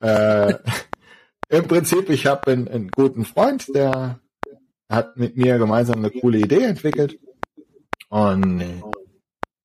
Äh, 0.00 0.54
Im 1.52 1.68
Prinzip, 1.68 2.08
ich 2.08 2.24
habe 2.24 2.50
einen, 2.50 2.66
einen 2.66 2.88
guten 2.88 3.26
Freund, 3.26 3.66
der 3.74 4.20
hat 4.88 5.18
mit 5.18 5.36
mir 5.36 5.58
gemeinsam 5.58 5.98
eine 5.98 6.10
coole 6.10 6.38
Idee 6.38 6.64
entwickelt. 6.64 7.18
Und 8.08 8.62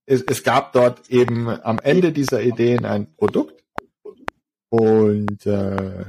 es, 0.06 0.22
es 0.22 0.44
gab 0.44 0.74
dort 0.74 1.10
eben 1.10 1.48
am 1.48 1.80
Ende 1.80 2.12
dieser 2.12 2.42
Ideen 2.42 2.84
ein 2.84 3.16
Produkt. 3.16 3.64
Und 4.68 5.46
äh, 5.46 6.04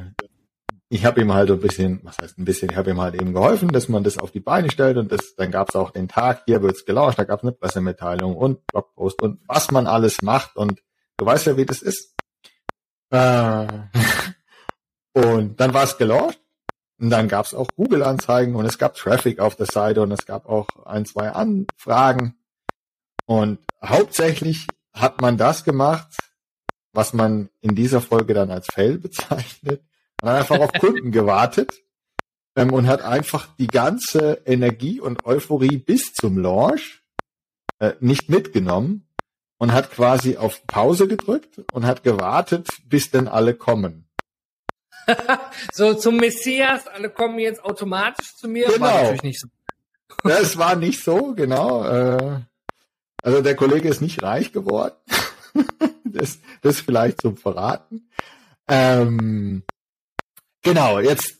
ich 0.88 1.04
habe 1.04 1.20
ihm 1.20 1.32
halt 1.32 1.48
ein 1.52 1.60
bisschen, 1.60 2.00
was 2.02 2.18
heißt 2.18 2.38
ein 2.38 2.44
bisschen, 2.44 2.70
ich 2.70 2.76
habe 2.76 2.90
ihm 2.90 3.00
halt 3.00 3.14
eben 3.14 3.32
geholfen, 3.32 3.68
dass 3.68 3.88
man 3.88 4.02
das 4.02 4.18
auf 4.18 4.32
die 4.32 4.40
Beine 4.40 4.72
stellt 4.72 4.96
und 4.96 5.12
das, 5.12 5.36
dann 5.36 5.52
gab 5.52 5.68
es 5.68 5.76
auch 5.76 5.92
den 5.92 6.08
Tag, 6.08 6.42
hier 6.46 6.60
wird's 6.60 6.86
gelauscht, 6.86 7.20
da 7.20 7.24
gab 7.24 7.38
es 7.38 7.44
eine 7.44 7.52
Pressemitteilung 7.52 8.34
und 8.34 8.66
Blogpost 8.66 9.22
und 9.22 9.40
was 9.46 9.70
man 9.70 9.86
alles 9.86 10.22
macht 10.22 10.56
und 10.56 10.82
du 11.18 11.26
weißt 11.26 11.46
ja, 11.46 11.56
wie 11.56 11.66
das 11.66 11.82
ist. 11.82 12.16
Äh, 13.10 13.66
Und 15.12 15.60
dann 15.60 15.74
war 15.74 15.84
es 15.84 15.98
gelauncht. 15.98 16.40
Und 17.00 17.10
dann 17.10 17.28
gab 17.28 17.46
es 17.46 17.54
auch 17.54 17.68
Google-Anzeigen 17.76 18.56
und 18.56 18.64
es 18.64 18.76
gab 18.76 18.94
Traffic 18.94 19.38
auf 19.38 19.54
der 19.54 19.66
Seite 19.66 20.02
und 20.02 20.10
es 20.10 20.26
gab 20.26 20.48
auch 20.48 20.66
ein, 20.84 21.06
zwei 21.06 21.30
Anfragen. 21.30 22.34
Und 23.24 23.60
hauptsächlich 23.84 24.66
hat 24.92 25.20
man 25.20 25.36
das 25.36 25.62
gemacht, 25.62 26.08
was 26.92 27.12
man 27.12 27.50
in 27.60 27.76
dieser 27.76 28.00
Folge 28.00 28.34
dann 28.34 28.50
als 28.50 28.66
Fail 28.66 28.98
bezeichnet. 28.98 29.84
Man 30.20 30.32
hat 30.32 30.40
einfach 30.40 30.58
auf 30.58 30.72
Kunden 30.72 31.12
gewartet 31.12 31.72
ähm, 32.56 32.72
und 32.72 32.88
hat 32.88 33.02
einfach 33.02 33.54
die 33.56 33.68
ganze 33.68 34.42
Energie 34.44 35.00
und 35.00 35.24
Euphorie 35.24 35.76
bis 35.76 36.12
zum 36.14 36.38
Launch 36.38 37.04
äh, 37.78 37.92
nicht 38.00 38.28
mitgenommen 38.28 39.06
und 39.58 39.72
hat 39.72 39.92
quasi 39.92 40.36
auf 40.36 40.66
Pause 40.66 41.06
gedrückt 41.06 41.60
und 41.72 41.86
hat 41.86 42.02
gewartet, 42.02 42.68
bis 42.86 43.12
denn 43.12 43.28
alle 43.28 43.54
kommen. 43.54 44.07
so 45.72 45.94
zum 45.94 46.16
Messias, 46.16 46.86
alle 46.86 47.10
kommen 47.10 47.38
jetzt 47.38 47.64
automatisch 47.64 48.34
zu 48.36 48.48
mir. 48.48 48.66
Genau. 48.66 48.80
War 48.80 49.02
natürlich 49.02 49.22
nicht 49.22 49.40
so. 49.40 49.48
ja, 50.28 50.38
es 50.38 50.56
war 50.56 50.76
nicht 50.76 51.02
so, 51.02 51.34
genau. 51.34 51.84
Äh, 51.84 52.40
also 53.22 53.42
der 53.42 53.56
Kollege 53.56 53.88
ist 53.88 54.00
nicht 54.00 54.22
reich 54.22 54.52
geworden. 54.52 54.94
das, 56.04 56.38
das 56.62 56.80
vielleicht 56.80 57.20
zum 57.20 57.36
Verraten. 57.36 58.08
Ähm, 58.68 59.62
genau, 60.62 61.00
jetzt 61.00 61.38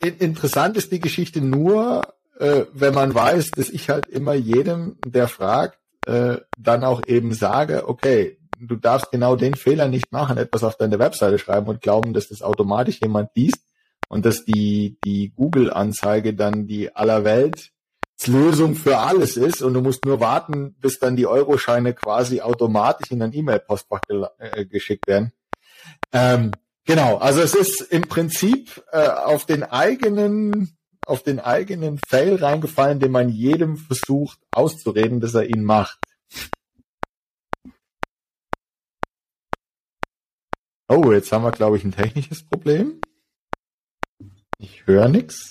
äh, 0.00 0.08
interessant 0.08 0.76
ist 0.76 0.92
die 0.92 1.00
Geschichte 1.00 1.40
nur, 1.40 2.02
äh, 2.38 2.66
wenn 2.72 2.94
man 2.94 3.14
weiß, 3.14 3.52
dass 3.52 3.70
ich 3.70 3.88
halt 3.88 4.06
immer 4.08 4.34
jedem, 4.34 4.98
der 5.04 5.28
fragt, 5.28 5.78
äh, 6.06 6.38
dann 6.58 6.84
auch 6.84 7.02
eben 7.06 7.32
sage, 7.32 7.88
okay, 7.88 8.38
du 8.66 8.76
darfst 8.76 9.10
genau 9.10 9.36
den 9.36 9.54
Fehler 9.54 9.88
nicht 9.88 10.12
machen, 10.12 10.38
etwas 10.38 10.64
auf 10.64 10.76
deine 10.76 10.98
Webseite 10.98 11.38
schreiben 11.38 11.66
und 11.68 11.80
glauben, 11.80 12.12
dass 12.14 12.28
das 12.28 12.42
automatisch 12.42 13.00
jemand 13.00 13.30
liest 13.34 13.60
und 14.08 14.24
dass 14.24 14.44
die, 14.44 14.98
die 15.04 15.32
Google-Anzeige 15.34 16.34
dann 16.34 16.66
die 16.66 16.94
aller 16.94 17.24
Welt 17.24 17.72
Lösung 18.26 18.76
für 18.76 18.98
alles 18.98 19.36
ist 19.36 19.62
und 19.62 19.74
du 19.74 19.80
musst 19.80 20.04
nur 20.04 20.20
warten, 20.20 20.76
bis 20.80 21.00
dann 21.00 21.16
die 21.16 21.26
Euroscheine 21.26 21.92
quasi 21.92 22.40
automatisch 22.40 23.10
in 23.10 23.20
ein 23.20 23.32
E-Mail-Postfach 23.32 24.00
ge 24.02 24.24
äh, 24.38 24.64
geschickt 24.64 25.08
werden. 25.08 25.32
Ähm, 26.12 26.52
genau, 26.84 27.16
also 27.18 27.40
es 27.40 27.54
ist 27.56 27.80
im 27.80 28.02
Prinzip 28.02 28.82
äh, 28.92 29.08
auf 29.08 29.44
den 29.44 29.64
eigenen 29.64 30.76
auf 31.04 31.24
den 31.24 31.40
eigenen 31.40 31.98
Fail 32.06 32.36
reingefallen, 32.36 33.00
den 33.00 33.10
man 33.10 33.28
jedem 33.28 33.76
versucht 33.76 34.38
auszureden, 34.52 35.18
dass 35.18 35.34
er 35.34 35.48
ihn 35.48 35.64
macht. 35.64 35.98
Oh, 40.88 41.12
jetzt 41.12 41.32
haben 41.32 41.44
wir, 41.44 41.52
glaube 41.52 41.76
ich, 41.76 41.84
ein 41.84 41.92
technisches 41.92 42.46
Problem. 42.46 43.00
Ich 44.58 44.86
höre 44.86 45.08
nichts. 45.08 45.50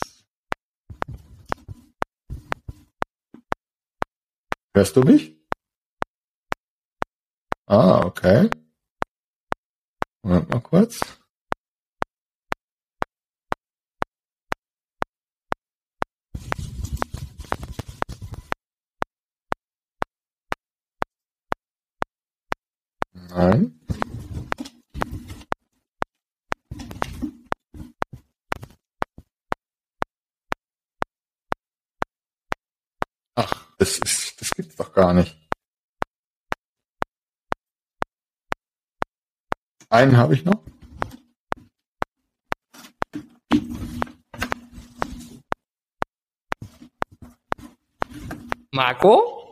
Hörst 4.74 4.96
du 4.96 5.02
mich? 5.02 5.38
Ah, 7.66 8.06
okay. 8.06 8.50
Moment 10.24 10.50
mal 10.50 10.60
kurz. 10.62 11.00
Nein. 23.14 23.80
Ach, 33.36 33.71
das 33.82 33.98
ist, 33.98 34.40
das 34.40 34.52
gibt's 34.52 34.76
doch 34.76 34.94
gar 34.94 35.12
nicht. 35.12 35.36
Einen 39.90 40.16
habe 40.18 40.36
ich 40.36 40.46
noch. 40.46 40.64
Marco? 48.72 49.50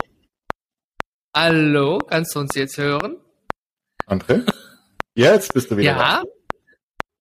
Hallo, 1.36 1.98
kannst 1.98 2.36
du 2.36 2.40
uns 2.42 2.54
jetzt 2.54 2.78
hören? 2.78 3.18
André? 4.06 4.48
Jetzt 5.16 5.54
bist 5.54 5.72
du 5.72 5.78
wieder 5.78 5.92
Ja. 5.92 6.22
da. 6.22 6.24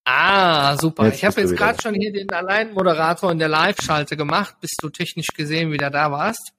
Ah, 0.05 0.77
super. 0.77 1.07
Jetzt 1.07 1.17
ich 1.17 1.25
habe 1.25 1.41
jetzt 1.41 1.57
gerade 1.57 1.81
schon 1.81 1.95
hier 1.95 2.13
den 2.13 2.31
Alleinmoderator 2.31 3.33
in 3.33 3.39
der 3.39 3.49
Live-Schalte 3.49 4.17
gemacht, 4.17 4.61
bis 4.61 4.73
du 4.79 4.91
technisch 4.91 5.29
gesehen 5.35 5.73
wieder 5.73 5.91
da 5.91 6.11
warst. 6.13 6.53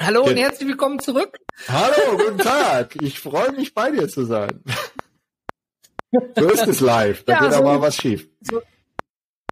Hallo 0.00 0.22
und 0.24 0.36
herzlich 0.36 0.68
willkommen 0.68 1.00
zurück. 1.00 1.38
Hallo, 1.68 2.16
guten 2.16 2.38
Tag. 2.38 2.94
Ich 3.02 3.18
freue 3.20 3.52
mich, 3.52 3.74
bei 3.74 3.90
dir 3.90 4.08
zu 4.08 4.24
sein. 4.24 4.62
So 6.36 6.48
ist 6.48 6.66
es 6.66 6.80
live. 6.80 7.24
Da 7.24 7.34
Ja, 7.34 7.40
geht 7.40 7.52
so- 7.52 7.58
auch 7.58 7.64
mal 7.64 7.80
was 7.80 7.96
schief. 7.96 8.28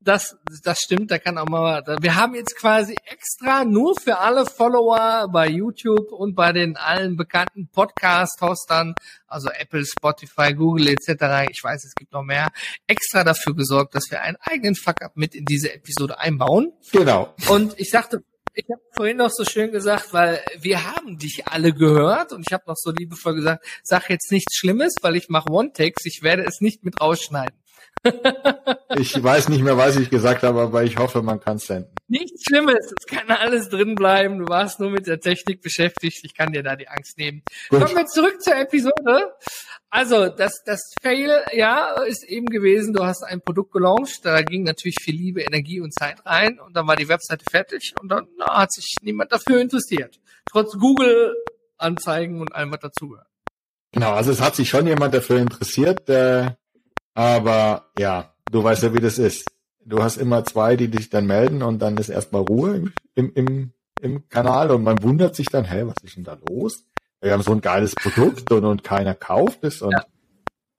Das, 0.02 0.36
das 0.62 0.78
stimmt, 0.78 1.10
da 1.10 1.18
kann 1.18 1.36
auch 1.36 1.48
mal, 1.48 1.82
wir 2.00 2.14
haben 2.14 2.36
jetzt 2.36 2.54
quasi 2.56 2.94
extra 3.06 3.64
nur 3.64 3.96
für 4.00 4.18
alle 4.18 4.46
Follower 4.46 5.26
bei 5.32 5.48
YouTube 5.48 6.12
und 6.12 6.36
bei 6.36 6.52
den 6.52 6.76
allen 6.76 7.16
bekannten 7.16 7.68
Podcast-Hostern, 7.72 8.94
also 9.26 9.48
Apple, 9.50 9.84
Spotify, 9.84 10.54
Google 10.54 10.86
etc., 10.90 11.50
ich 11.50 11.60
weiß, 11.64 11.84
es 11.84 11.94
gibt 11.96 12.12
noch 12.12 12.22
mehr, 12.22 12.50
extra 12.86 13.24
dafür 13.24 13.56
gesorgt, 13.56 13.96
dass 13.96 14.04
wir 14.08 14.22
einen 14.22 14.36
eigenen 14.42 14.76
Fuck-Up 14.76 15.16
mit 15.16 15.34
in 15.34 15.44
diese 15.44 15.74
Episode 15.74 16.20
einbauen. 16.20 16.72
Genau. 16.92 17.34
Und 17.48 17.74
ich 17.80 17.90
sagte, 17.90 18.22
ich 18.56 18.64
habe 18.70 18.82
vorhin 18.96 19.18
noch 19.18 19.30
so 19.30 19.44
schön 19.44 19.70
gesagt, 19.70 20.12
weil 20.12 20.40
wir 20.58 20.84
haben 20.84 21.18
dich 21.18 21.46
alle 21.46 21.74
gehört 21.74 22.32
und 22.32 22.44
ich 22.46 22.52
habe 22.54 22.64
noch 22.66 22.76
so 22.76 22.90
liebevoll 22.90 23.34
gesagt, 23.34 23.66
sag 23.82 24.08
jetzt 24.08 24.32
nichts 24.32 24.56
Schlimmes, 24.56 24.94
weil 25.02 25.14
ich 25.16 25.28
mache 25.28 25.50
One-Takes, 25.50 26.06
ich 26.06 26.22
werde 26.22 26.44
es 26.44 26.62
nicht 26.62 26.82
mit 26.82 27.00
rausschneiden. 27.00 27.54
Ich 28.98 29.22
weiß 29.22 29.48
nicht 29.50 29.62
mehr, 29.62 29.76
was 29.76 29.96
ich 29.96 30.10
gesagt 30.10 30.42
habe, 30.42 30.60
aber 30.60 30.84
ich 30.84 30.96
hoffe, 30.96 31.22
man 31.22 31.40
kann 31.40 31.58
senden. 31.58 31.92
Nichts 32.08 32.44
Schlimmes, 32.48 32.92
es 32.98 33.06
kann 33.06 33.28
alles 33.28 33.68
drin 33.68 33.94
bleiben. 33.94 34.38
Du 34.38 34.48
warst 34.48 34.80
nur 34.80 34.90
mit 34.90 35.06
der 35.06 35.20
Technik 35.20 35.60
beschäftigt. 35.60 36.24
Ich 36.24 36.34
kann 36.34 36.52
dir 36.52 36.62
da 36.62 36.76
die 36.76 36.88
Angst 36.88 37.18
nehmen. 37.18 37.42
Gut. 37.68 37.80
Kommen 37.80 37.96
wir 37.96 38.06
zurück 38.06 38.40
zur 38.40 38.56
Episode. 38.56 39.34
Also, 39.90 40.28
das, 40.28 40.62
das 40.64 40.94
Fail, 41.02 41.44
ja, 41.52 42.02
ist 42.02 42.24
eben 42.24 42.46
gewesen, 42.46 42.92
du 42.92 43.04
hast 43.04 43.22
ein 43.22 43.40
Produkt 43.40 43.72
gelauncht, 43.72 44.24
da 44.24 44.42
ging 44.42 44.64
natürlich 44.64 44.96
viel 45.00 45.14
Liebe, 45.14 45.42
Energie 45.42 45.80
und 45.80 45.92
Zeit 45.94 46.24
rein 46.26 46.58
und 46.58 46.76
dann 46.76 46.86
war 46.86 46.96
die 46.96 47.08
Webseite 47.08 47.44
fertig 47.50 47.94
und 48.00 48.08
dann 48.08 48.26
na, 48.36 48.58
hat 48.58 48.72
sich 48.72 48.96
niemand 49.02 49.32
dafür 49.32 49.60
interessiert. 49.60 50.18
Trotz 50.50 50.76
Google-Anzeigen 50.78 52.40
und 52.40 52.54
allem, 52.54 52.72
was 52.72 52.80
dazugehört. 52.80 53.26
Genau, 53.92 54.12
also 54.12 54.32
es 54.32 54.40
hat 54.40 54.56
sich 54.56 54.68
schon 54.68 54.86
jemand 54.86 55.14
dafür 55.14 55.38
interessiert, 55.38 56.08
äh, 56.08 56.50
aber 57.16 57.86
ja, 57.98 58.34
du 58.50 58.62
weißt 58.62 58.82
ja, 58.82 58.94
wie 58.94 59.00
das 59.00 59.18
ist. 59.18 59.50
Du 59.84 60.02
hast 60.02 60.18
immer 60.18 60.44
zwei, 60.44 60.76
die 60.76 60.88
dich 60.88 61.08
dann 61.08 61.26
melden 61.26 61.62
und 61.62 61.78
dann 61.80 61.96
ist 61.96 62.10
erstmal 62.10 62.42
Ruhe 62.42 62.92
im, 63.14 63.32
im, 63.34 63.72
im, 64.02 64.28
Kanal 64.28 64.70
und 64.70 64.84
man 64.84 65.02
wundert 65.02 65.34
sich 65.34 65.46
dann, 65.46 65.64
hey, 65.64 65.86
was 65.86 65.96
ist 66.02 66.16
denn 66.16 66.24
da 66.24 66.36
los? 66.48 66.84
Wir 67.22 67.32
haben 67.32 67.42
so 67.42 67.52
ein 67.52 67.62
geiles 67.62 67.94
Produkt 67.94 68.52
und, 68.52 68.64
und 68.64 68.84
keiner 68.84 69.14
kauft 69.14 69.64
es 69.64 69.80
und, 69.80 69.96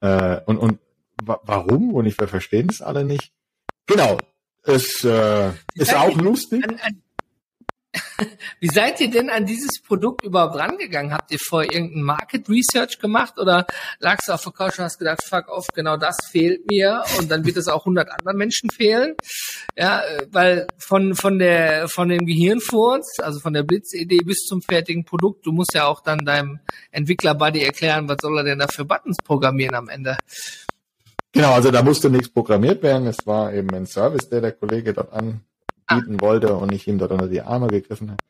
äh, 0.00 0.40
und, 0.46 0.58
und 0.58 0.78
wa 1.24 1.40
warum? 1.42 1.92
Und 1.94 2.06
ich 2.06 2.18
wir 2.20 2.28
verstehen 2.28 2.68
es 2.70 2.82
alle 2.82 3.04
nicht. 3.04 3.32
Genau. 3.86 4.18
Es 4.62 5.02
äh, 5.02 5.50
ist 5.74 5.96
auch 5.96 6.14
lustig. 6.16 6.62
An, 6.62 6.78
an, 6.80 7.02
wie 8.60 8.68
seid 8.68 9.00
ihr 9.00 9.10
denn 9.10 9.30
an 9.30 9.46
dieses 9.46 9.80
Produkt 9.82 10.24
überhaupt 10.24 10.56
rangegangen? 10.56 11.12
Habt 11.12 11.30
ihr 11.30 11.38
vorher 11.38 11.72
irgendein 11.72 12.02
Market 12.02 12.48
Research 12.48 12.98
gemacht 12.98 13.38
oder 13.38 13.66
lagst 14.00 14.28
du 14.28 14.32
auf 14.32 14.42
der 14.42 14.52
Couch 14.52 14.78
und 14.78 14.84
hast 14.84 14.98
gedacht, 14.98 15.22
fuck 15.22 15.48
off, 15.48 15.66
genau 15.74 15.96
das 15.96 16.16
fehlt 16.30 16.68
mir 16.70 17.02
und 17.18 17.30
dann 17.30 17.44
wird 17.44 17.56
es 17.56 17.68
auch 17.68 17.82
100 17.82 18.10
anderen 18.10 18.36
Menschen 18.36 18.70
fehlen? 18.70 19.14
Ja, 19.76 20.00
äh, 20.00 20.26
weil 20.30 20.66
von, 20.78 21.14
von 21.14 21.38
der, 21.38 21.88
von 21.88 22.08
dem 22.08 22.26
Gehirnfurz, 22.26 23.18
also 23.20 23.40
von 23.40 23.52
der 23.52 23.62
Blitzidee 23.62 24.22
bis 24.24 24.38
zum 24.46 24.62
fertigen 24.62 25.04
Produkt, 25.04 25.46
du 25.46 25.52
musst 25.52 25.74
ja 25.74 25.86
auch 25.86 26.00
dann 26.00 26.24
deinem 26.24 26.60
Entwickler-Buddy 26.90 27.62
erklären, 27.62 28.08
was 28.08 28.18
soll 28.20 28.38
er 28.38 28.44
denn 28.44 28.58
da 28.58 28.66
für 28.68 28.84
Buttons 28.84 29.16
programmieren 29.24 29.74
am 29.74 29.88
Ende? 29.88 30.16
Genau, 31.32 31.52
also 31.52 31.70
da 31.70 31.82
musste 31.82 32.10
nichts 32.10 32.30
programmiert 32.30 32.82
werden. 32.82 33.06
Es 33.06 33.26
war 33.26 33.52
eben 33.52 33.72
ein 33.74 33.86
Service, 33.86 34.28
der 34.28 34.40
der 34.40 34.52
Kollege 34.52 34.94
dort 34.94 35.12
anbieten 35.88 36.20
wollte 36.20 36.54
und 36.54 36.72
ich 36.72 36.86
ihm 36.86 36.98
dort 36.98 37.12
unter 37.12 37.28
die 37.28 37.42
Arme 37.42 37.68
gegriffen 37.68 38.10
habe. 38.10 38.22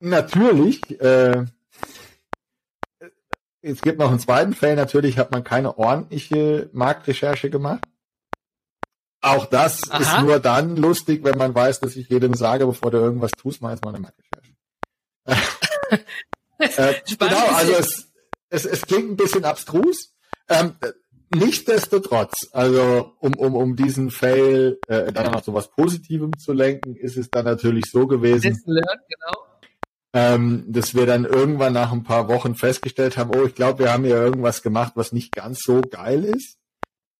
Natürlich, 0.00 1.00
äh, 1.00 1.44
es 3.60 3.80
gibt 3.80 3.98
noch 3.98 4.10
einen 4.10 4.18
zweiten 4.18 4.54
Fall. 4.54 4.74
Natürlich 4.74 5.18
hat 5.18 5.30
man 5.30 5.44
keine 5.44 5.78
ordentliche 5.78 6.68
Marktrecherche 6.72 7.50
gemacht. 7.50 7.84
Auch 9.20 9.46
das 9.46 9.88
Aha. 9.88 9.98
ist 10.00 10.24
nur 10.24 10.40
dann 10.40 10.76
lustig, 10.76 11.22
wenn 11.22 11.38
man 11.38 11.54
weiß, 11.54 11.78
dass 11.78 11.94
ich 11.94 12.08
jedem 12.08 12.34
sage, 12.34 12.66
bevor 12.66 12.90
du 12.90 12.98
irgendwas 12.98 13.30
tust, 13.30 13.62
mach 13.62 13.70
jetzt 13.70 13.84
mal 13.84 13.94
eine 13.94 14.00
Marktrecherche. 14.00 14.52
äh, 16.58 16.94
Spannend 17.08 17.36
genau, 17.36 17.54
also 17.54 17.72
es, 17.74 18.12
es, 18.48 18.64
es 18.64 18.82
klingt 18.82 19.12
ein 19.12 19.16
bisschen 19.16 19.44
abstrus. 19.44 20.12
Ähm, 20.48 20.74
Nichtsdestotrotz, 21.34 22.48
also 22.52 23.14
um, 23.20 23.34
um, 23.34 23.54
um 23.54 23.76
diesen 23.76 24.10
Fail 24.10 24.78
äh, 24.86 25.12
dann 25.12 25.32
noch 25.32 25.42
so 25.42 25.54
was 25.54 25.70
Positivem 25.70 26.36
zu 26.38 26.52
lenken, 26.52 26.94
ist 26.94 27.16
es 27.16 27.30
dann 27.30 27.46
natürlich 27.46 27.86
so 27.90 28.06
gewesen, 28.06 28.60
learned, 28.66 29.00
genau. 29.08 29.46
ähm, 30.12 30.64
dass 30.68 30.94
wir 30.94 31.06
dann 31.06 31.24
irgendwann 31.24 31.72
nach 31.72 31.90
ein 31.92 32.02
paar 32.02 32.28
Wochen 32.28 32.54
festgestellt 32.54 33.16
haben, 33.16 33.30
oh, 33.34 33.46
ich 33.46 33.54
glaube, 33.54 33.80
wir 33.80 33.92
haben 33.92 34.04
hier 34.04 34.16
irgendwas 34.16 34.62
gemacht, 34.62 34.92
was 34.94 35.12
nicht 35.12 35.34
ganz 35.34 35.62
so 35.62 35.80
geil 35.80 36.24
ist. 36.24 36.58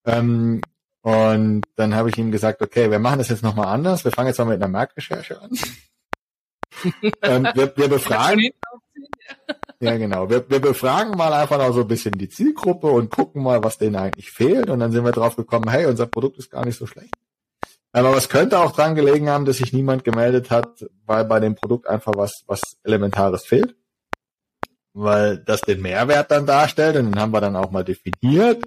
Ähm, 0.04 0.60
und 1.00 1.62
dann 1.76 1.94
habe 1.94 2.10
ich 2.10 2.18
ihm 2.18 2.30
gesagt, 2.30 2.60
okay, 2.60 2.90
wir 2.90 2.98
machen 2.98 3.18
das 3.18 3.30
jetzt 3.30 3.42
nochmal 3.42 3.68
anders. 3.68 4.04
Wir 4.04 4.12
fangen 4.12 4.28
jetzt 4.28 4.38
mal 4.38 4.44
mit 4.44 4.56
einer 4.56 4.68
Marktrecherche 4.68 5.40
an. 5.40 5.50
ähm, 7.22 7.48
wir, 7.54 7.76
wir 7.76 7.88
befragen, 7.88 8.50
ja, 9.80 9.96
genau. 9.96 10.30
Wir, 10.30 10.48
wir 10.48 10.60
befragen 10.60 11.16
mal 11.16 11.32
einfach 11.32 11.58
noch 11.58 11.72
so 11.72 11.82
ein 11.82 11.88
bisschen 11.88 12.12
die 12.12 12.28
Zielgruppe 12.28 12.86
und 12.88 13.10
gucken 13.10 13.42
mal, 13.42 13.62
was 13.64 13.78
denen 13.78 13.96
eigentlich 13.96 14.30
fehlt. 14.30 14.70
Und 14.70 14.80
dann 14.80 14.92
sind 14.92 15.04
wir 15.04 15.12
drauf 15.12 15.36
gekommen, 15.36 15.68
hey, 15.68 15.86
unser 15.86 16.06
Produkt 16.06 16.38
ist 16.38 16.50
gar 16.50 16.64
nicht 16.64 16.78
so 16.78 16.86
schlecht. 16.86 17.14
Aber 17.92 18.16
es 18.16 18.28
könnte 18.28 18.58
auch 18.58 18.72
dran 18.72 18.94
gelegen 18.94 19.28
haben, 19.28 19.44
dass 19.44 19.58
sich 19.58 19.72
niemand 19.72 20.04
gemeldet 20.04 20.50
hat, 20.50 20.86
weil 21.04 21.24
bei 21.24 21.40
dem 21.40 21.54
Produkt 21.54 21.86
einfach 21.86 22.12
was, 22.16 22.44
was 22.46 22.78
Elementares 22.84 23.44
fehlt. 23.44 23.76
Weil 24.94 25.38
das 25.38 25.62
den 25.62 25.82
Mehrwert 25.82 26.30
dann 26.30 26.46
darstellt. 26.46 26.96
Und 26.96 27.06
den 27.06 27.20
haben 27.20 27.32
wir 27.32 27.40
dann 27.40 27.56
auch 27.56 27.70
mal 27.70 27.84
definiert. 27.84 28.62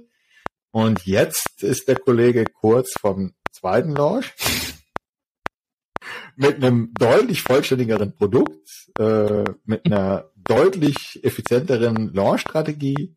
Und 0.72 1.06
jetzt 1.06 1.64
ist 1.64 1.88
der 1.88 1.98
Kollege 1.98 2.46
kurz 2.46 2.94
vom 3.00 3.34
zweiten 3.52 3.96
Launch. 3.96 4.34
Mit 6.36 6.58
einem 6.58 6.94
deutlich 6.98 7.42
vollständigeren 7.42 8.16
Produkt, 8.16 8.92
äh, 9.00 9.44
mit 9.66 9.86
einer 9.86 10.30
deutlich 10.48 11.24
effizienteren 11.24 12.14
Launch-Strategie 12.14 13.16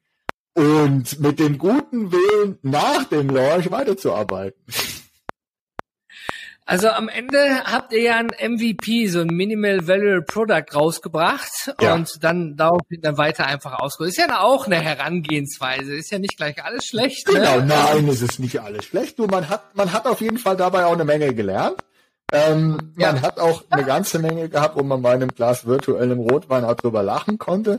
und 0.54 1.20
mit 1.20 1.38
dem 1.38 1.58
guten 1.58 2.10
Willen, 2.12 2.58
nach 2.62 3.04
dem 3.04 3.28
Launch 3.28 3.70
weiterzuarbeiten. 3.70 4.60
Also 6.68 6.88
am 6.88 7.08
Ende 7.08 7.64
habt 7.64 7.94
ihr 7.94 8.02
ja 8.02 8.16
ein 8.16 8.26
MVP, 8.26 9.06
so 9.06 9.20
ein 9.20 9.28
Minimal 9.28 9.88
Value 9.88 10.20
Product 10.20 10.66
rausgebracht 10.74 11.72
ja. 11.80 11.94
und 11.94 12.22
dann 12.22 12.56
darauf 12.56 12.82
dann 12.90 13.16
weiter 13.16 13.46
einfach 13.46 13.78
ausgerollt. 13.78 14.10
Ist 14.10 14.18
ja 14.18 14.40
auch 14.40 14.66
eine 14.66 14.78
Herangehensweise. 14.78 15.94
Ist 15.94 16.10
ja 16.10 16.18
nicht 16.18 16.36
gleich 16.36 16.62
alles 16.62 16.84
schlecht. 16.84 17.26
Ne? 17.26 17.40
Genau, 17.40 17.60
nein, 17.62 18.06
es 18.08 18.20
ist 18.20 18.38
nicht 18.38 18.60
alles 18.60 18.84
schlecht. 18.84 19.18
Du, 19.18 19.26
man 19.26 19.48
hat, 19.48 19.74
man 19.76 19.94
hat 19.94 20.04
auf 20.04 20.20
jeden 20.20 20.36
Fall 20.36 20.58
dabei 20.58 20.84
auch 20.84 20.92
eine 20.92 21.06
Menge 21.06 21.34
gelernt. 21.34 21.82
Ähm, 22.32 22.92
ja. 22.98 23.12
Man 23.12 23.22
hat 23.22 23.38
auch 23.40 23.64
eine 23.70 23.84
ganze 23.84 24.18
Menge 24.18 24.48
gehabt, 24.48 24.76
wo 24.76 24.82
man 24.82 25.02
bei 25.02 25.12
einem 25.12 25.28
Glas 25.28 25.66
virtuellem 25.66 26.20
Rotwein 26.20 26.64
auch 26.64 26.74
drüber 26.74 27.02
lachen 27.02 27.38
konnte. 27.38 27.78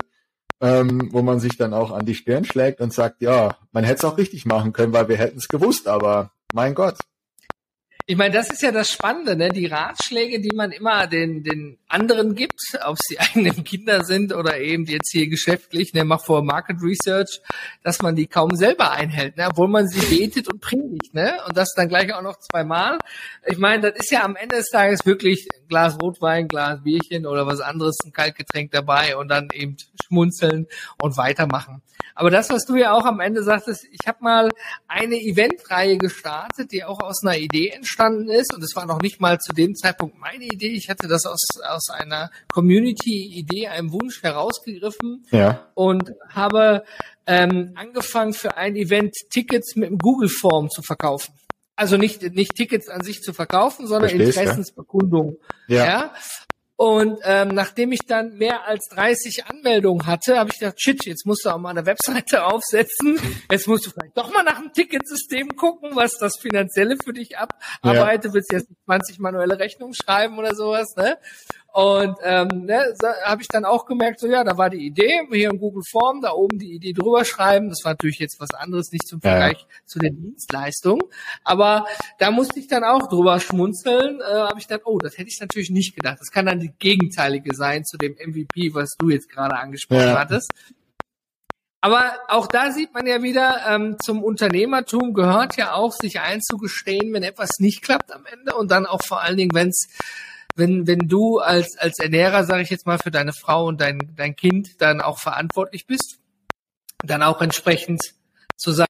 Ähm, 0.61 1.07
wo 1.13 1.21
man 1.21 1.39
sich 1.39 1.55
dann 1.55 1.73
auch 1.73 1.91
an 1.91 2.05
die 2.05 2.15
Stirn 2.15 2.43
schlägt 2.43 2.81
und 2.81 2.93
sagt, 2.93 3.21
ja, 3.21 3.55
man 3.71 3.85
hätte 3.85 3.99
es 3.99 4.03
auch 4.03 4.17
richtig 4.17 4.45
machen 4.45 4.73
können, 4.73 4.91
weil 4.91 5.07
wir 5.07 5.15
hätten 5.15 5.37
es 5.37 5.47
gewusst, 5.47 5.87
aber 5.87 6.31
mein 6.53 6.75
Gott. 6.75 6.97
Ich 8.09 8.17
meine, 8.17 8.33
das 8.33 8.49
ist 8.49 8.63
ja 8.63 8.71
das 8.71 8.91
Spannende, 8.91 9.35
ne? 9.35 9.49
Die 9.49 9.67
Ratschläge, 9.67 10.41
die 10.41 10.55
man 10.55 10.71
immer 10.71 11.05
den, 11.05 11.43
den 11.43 11.77
anderen 11.87 12.33
gibt, 12.33 12.59
ob 12.83 12.97
sie 12.99 13.19
eigenen 13.19 13.63
Kinder 13.63 14.03
sind 14.03 14.33
oder 14.33 14.57
eben 14.57 14.85
jetzt 14.85 15.11
hier 15.11 15.29
geschäftlich, 15.29 15.93
ne, 15.93 16.03
mach 16.03 16.25
vor 16.25 16.43
Market 16.43 16.77
Research, 16.81 17.39
dass 17.83 18.01
man 18.01 18.15
die 18.15 18.25
kaum 18.25 18.55
selber 18.55 18.89
einhält, 18.89 19.37
ne? 19.37 19.47
obwohl 19.51 19.67
man 19.67 19.87
sie 19.87 19.99
betet 19.99 20.51
und 20.51 20.59
predigt, 20.59 21.13
ne? 21.13 21.37
Und 21.47 21.55
das 21.55 21.71
dann 21.75 21.87
gleich 21.87 22.11
auch 22.11 22.23
noch 22.23 22.39
zweimal. 22.39 22.97
Ich 23.45 23.59
meine, 23.59 23.91
das 23.91 23.99
ist 23.99 24.09
ja 24.09 24.23
am 24.23 24.35
Ende 24.35 24.55
des 24.55 24.71
Tages 24.71 25.05
wirklich 25.05 25.47
ein 25.53 25.67
Glas 25.67 25.95
Rotwein, 26.01 26.47
Glas 26.47 26.81
Bierchen 26.81 27.27
oder 27.27 27.45
was 27.45 27.59
anderes, 27.59 27.95
ein 28.03 28.11
Kaltgetränk 28.11 28.71
dabei 28.71 29.17
und 29.17 29.27
dann 29.27 29.49
eben 29.53 29.77
schmunzeln 30.03 30.65
und 30.99 31.15
weitermachen. 31.15 31.83
Aber 32.19 32.29
das, 32.29 32.49
was 32.49 32.65
du 32.65 32.75
ja 32.75 32.91
auch 32.91 33.05
am 33.05 33.21
Ende 33.21 33.43
sagtest, 33.43 33.87
ich 33.93 34.05
habe 34.05 34.17
mal 34.19 34.49
eine 34.89 35.15
Eventreihe 35.15 35.97
gestartet, 35.97 36.73
die 36.73 36.83
auch 36.83 36.99
aus 36.99 37.23
einer 37.23 37.37
Idee 37.37 37.69
entstanden 37.69 38.29
ist. 38.29 38.53
Und 38.53 38.61
es 38.61 38.75
war 38.75 38.85
noch 38.85 39.01
nicht 39.01 39.21
mal 39.21 39.39
zu 39.39 39.53
dem 39.53 39.73
Zeitpunkt 39.73 40.19
meine 40.19 40.43
Idee. 40.43 40.73
Ich 40.73 40.89
hatte 40.89 41.07
das 41.07 41.25
aus, 41.25 41.47
aus 41.65 41.89
einer 41.89 42.29
Community-Idee, 42.51 43.69
einem 43.69 43.93
Wunsch 43.93 44.21
herausgegriffen 44.21 45.27
ja. 45.31 45.65
und 45.75 46.11
habe 46.27 46.83
ähm, 47.25 47.71
angefangen 47.75 48.33
für 48.33 48.57
ein 48.57 48.75
Event 48.75 49.15
Tickets 49.29 49.77
mit 49.77 49.89
dem 49.89 49.97
Google-Form 49.97 50.69
zu 50.69 50.81
verkaufen. 50.81 51.33
Also 51.77 51.95
nicht, 51.95 52.21
nicht 52.35 52.53
Tickets 52.53 52.89
an 52.89 53.01
sich 53.01 53.21
zu 53.21 53.31
verkaufen, 53.31 53.87
sondern 53.87 54.09
Verstehst, 54.09 54.37
Interessensbekundung. 54.37 55.37
Ja. 55.69 55.85
ja. 55.85 56.13
Und 56.79 57.19
ähm, 57.25 57.49
nachdem 57.49 57.91
ich 57.91 58.05
dann 58.07 58.37
mehr 58.37 58.65
als 58.65 58.87
30 58.91 59.47
Anmeldungen 59.47 60.07
hatte, 60.07 60.39
habe 60.39 60.49
ich 60.53 60.59
gedacht, 60.59 60.81
shit, 60.81 61.05
jetzt 61.05 61.25
musst 61.25 61.43
du 61.43 61.49
auch 61.49 61.57
mal 61.57 61.71
eine 61.71 61.85
Webseite 61.85 62.45
aufsetzen. 62.45 63.19
Jetzt 63.51 63.67
musst 63.67 63.85
du 63.85 63.89
vielleicht 63.89 64.17
doch 64.17 64.31
mal 64.31 64.43
nach 64.43 64.61
dem 64.61 64.71
Ticketsystem 64.71 65.57
gucken, 65.57 65.97
was 65.97 66.13
das 66.13 66.37
Finanzielle 66.37 66.95
für 67.03 67.11
dich 67.11 67.37
abarbeitet. 67.37 68.27
Ja. 68.27 68.33
Willst 68.33 68.53
du 68.53 68.55
jetzt 68.55 68.69
20 68.85 69.19
manuelle 69.19 69.59
Rechnungen 69.59 69.93
schreiben 69.93 70.39
oder 70.39 70.55
sowas, 70.55 70.95
ne? 70.95 71.17
Und 71.71 72.17
ähm, 72.23 72.47
ne, 72.65 72.93
so, 72.99 73.07
habe 73.25 73.41
ich 73.41 73.47
dann 73.47 73.63
auch 73.63 73.85
gemerkt, 73.85 74.19
so 74.19 74.27
ja, 74.27 74.43
da 74.43 74.57
war 74.57 74.69
die 74.69 74.85
Idee, 74.85 75.27
hier 75.31 75.51
in 75.51 75.59
Google 75.59 75.83
Form, 75.89 76.21
da 76.21 76.31
oben 76.31 76.57
die 76.57 76.73
Idee 76.73 76.93
drüber 76.93 77.23
schreiben. 77.25 77.69
Das 77.69 77.83
war 77.83 77.91
natürlich 77.91 78.19
jetzt 78.19 78.39
was 78.39 78.51
anderes, 78.51 78.91
nicht 78.91 79.07
zum 79.07 79.21
Vergleich 79.21 79.59
ja. 79.59 79.67
zu 79.85 79.99
der 79.99 80.09
Dienstleistung. 80.09 80.99
Aber 81.43 81.85
da 82.17 82.31
musste 82.31 82.59
ich 82.59 82.67
dann 82.67 82.83
auch 82.83 83.07
drüber 83.07 83.39
schmunzeln. 83.39 84.19
Äh, 84.19 84.23
habe 84.23 84.59
ich 84.59 84.67
dann, 84.67 84.79
oh, 84.83 84.97
das 84.97 85.17
hätte 85.17 85.29
ich 85.29 85.39
natürlich 85.39 85.69
nicht 85.69 85.95
gedacht. 85.95 86.17
Das 86.19 86.31
kann 86.31 86.47
dann 86.47 86.59
die 86.59 86.73
gegenteilige 86.79 87.55
sein 87.55 87.85
zu 87.85 87.97
dem 87.97 88.13
MVP, 88.13 88.73
was 88.73 88.95
du 88.97 89.09
jetzt 89.09 89.29
gerade 89.29 89.55
angesprochen 89.55 90.01
ja. 90.01 90.19
hattest. 90.19 90.51
Aber 91.81 92.13
auch 92.27 92.47
da 92.47 92.71
sieht 92.71 92.93
man 92.93 93.07
ja 93.07 93.23
wieder, 93.23 93.61
ähm, 93.69 93.95
zum 94.03 94.21
Unternehmertum 94.21 95.13
gehört 95.13 95.55
ja 95.55 95.73
auch, 95.73 95.93
sich 95.93 96.19
einzugestehen, 96.19 97.13
wenn 97.13 97.23
etwas 97.23 97.51
nicht 97.59 97.83
klappt 97.83 98.13
am 98.13 98.25
Ende 98.25 98.55
und 98.55 98.69
dann 98.69 98.85
auch 98.85 99.01
vor 99.01 99.21
allen 99.21 99.37
Dingen, 99.37 99.51
wenn 99.53 99.69
es 99.69 99.87
wenn, 100.55 100.87
wenn 100.87 101.07
du 101.07 101.39
als, 101.39 101.77
als 101.77 101.99
Ernährer, 101.99 102.43
sage 102.43 102.63
ich 102.63 102.69
jetzt 102.69 102.85
mal, 102.85 102.99
für 102.99 103.11
deine 103.11 103.33
Frau 103.33 103.65
und 103.65 103.79
dein, 103.81 103.99
dein 104.15 104.35
Kind 104.35 104.81
dann 104.81 105.01
auch 105.01 105.19
verantwortlich 105.19 105.87
bist, 105.87 106.19
dann 107.03 107.23
auch 107.23 107.41
entsprechend 107.41 108.01
zu 108.57 108.71
sagen, 108.71 108.89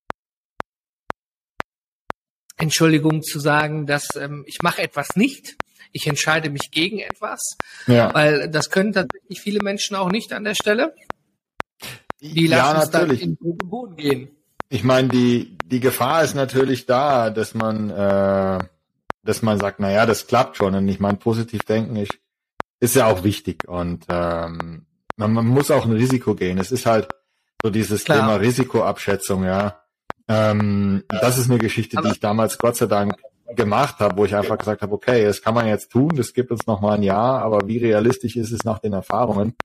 Entschuldigung 2.58 3.24
zu 3.24 3.40
sagen, 3.40 3.86
dass 3.86 4.16
ähm, 4.16 4.44
ich 4.48 4.62
mache 4.62 4.82
etwas 4.82 5.16
nicht, 5.16 5.56
ich 5.92 6.08
entscheide 6.08 6.50
mich 6.50 6.72
gegen 6.72 7.00
etwas, 7.00 7.58
ja. 7.88 8.14
weil 8.14 8.50
das 8.50 8.70
können 8.70 8.94
tatsächlich 8.94 9.40
viele 9.42 9.64
Menschen 9.64 9.96
auch 9.96 10.10
nicht 10.10 10.34
an 10.34 10.44
der 10.44 10.56
Stelle. 10.56 10.94
Die 12.20 12.48
lassen 12.48 12.76
ja, 12.78 12.84
es 12.84 12.90
dann 12.90 13.12
in 13.12 13.38
den 13.38 13.58
Boden 13.58 13.96
gehen. 13.96 14.30
Ich 14.68 14.84
meine, 14.84 15.08
die, 15.08 15.58
die 15.66 15.80
Gefahr 15.80 16.24
ist 16.24 16.36
natürlich 16.36 16.86
da, 16.86 17.30
dass 17.30 17.54
man 17.54 17.90
äh, 17.90 18.60
dass 19.24 19.42
man 19.42 19.60
sagt, 19.60 19.80
na 19.80 19.92
ja, 19.92 20.06
das 20.06 20.28
klappt 20.28 20.58
schon. 20.58 20.76
Und 20.76 20.88
ich 20.88 21.00
meine, 21.00 21.18
positiv 21.18 21.64
denken 21.64 21.96
ist, 21.96 22.18
ist 22.80 22.96
ja 22.96 23.08
auch 23.08 23.24
wichtig. 23.24 23.68
Und 23.68 24.06
ähm, 24.10 24.86
man, 25.18 25.34
man 25.34 25.46
muss 25.48 25.72
auch 25.72 25.86
ein 25.86 25.92
Risiko 25.92 26.36
gehen. 26.36 26.58
Es 26.58 26.72
ist 26.72 26.86
halt 26.86 27.10
so 27.62 27.70
dieses 27.70 28.06
Klar. 28.06 28.20
Thema 28.20 28.36
Risikoabschätzung, 28.36 29.44
ja. 29.44 29.82
Ähm, 30.28 31.04
das 31.10 31.38
ist 31.38 31.50
eine 31.50 31.60
Geschichte, 31.60 31.98
die 32.04 32.12
ich 32.12 32.20
damals 32.20 32.58
Gott 32.58 32.78
sei 32.78 32.86
Dank 32.86 33.16
gemacht 33.56 34.00
habe, 34.00 34.16
wo 34.18 34.26
ich 34.26 34.36
einfach 34.36 34.58
gesagt 34.58 34.82
habe, 34.82 34.94
okay, 34.94 35.26
das 35.26 35.42
kann 35.42 35.56
man 35.56 35.68
jetzt 35.68 35.92
tun, 35.92 36.16
das 36.16 36.34
gibt 36.34 36.52
uns 36.52 36.68
noch 36.68 36.82
mal 36.82 36.96
ein 36.96 37.04
Jahr, 37.04 37.42
aber 37.42 37.68
wie 37.68 37.80
realistisch 37.80 38.36
ist 38.36 38.52
es 38.52 38.64
nach 38.64 38.80
den 38.80 38.94
Erfahrungen? 38.94 39.56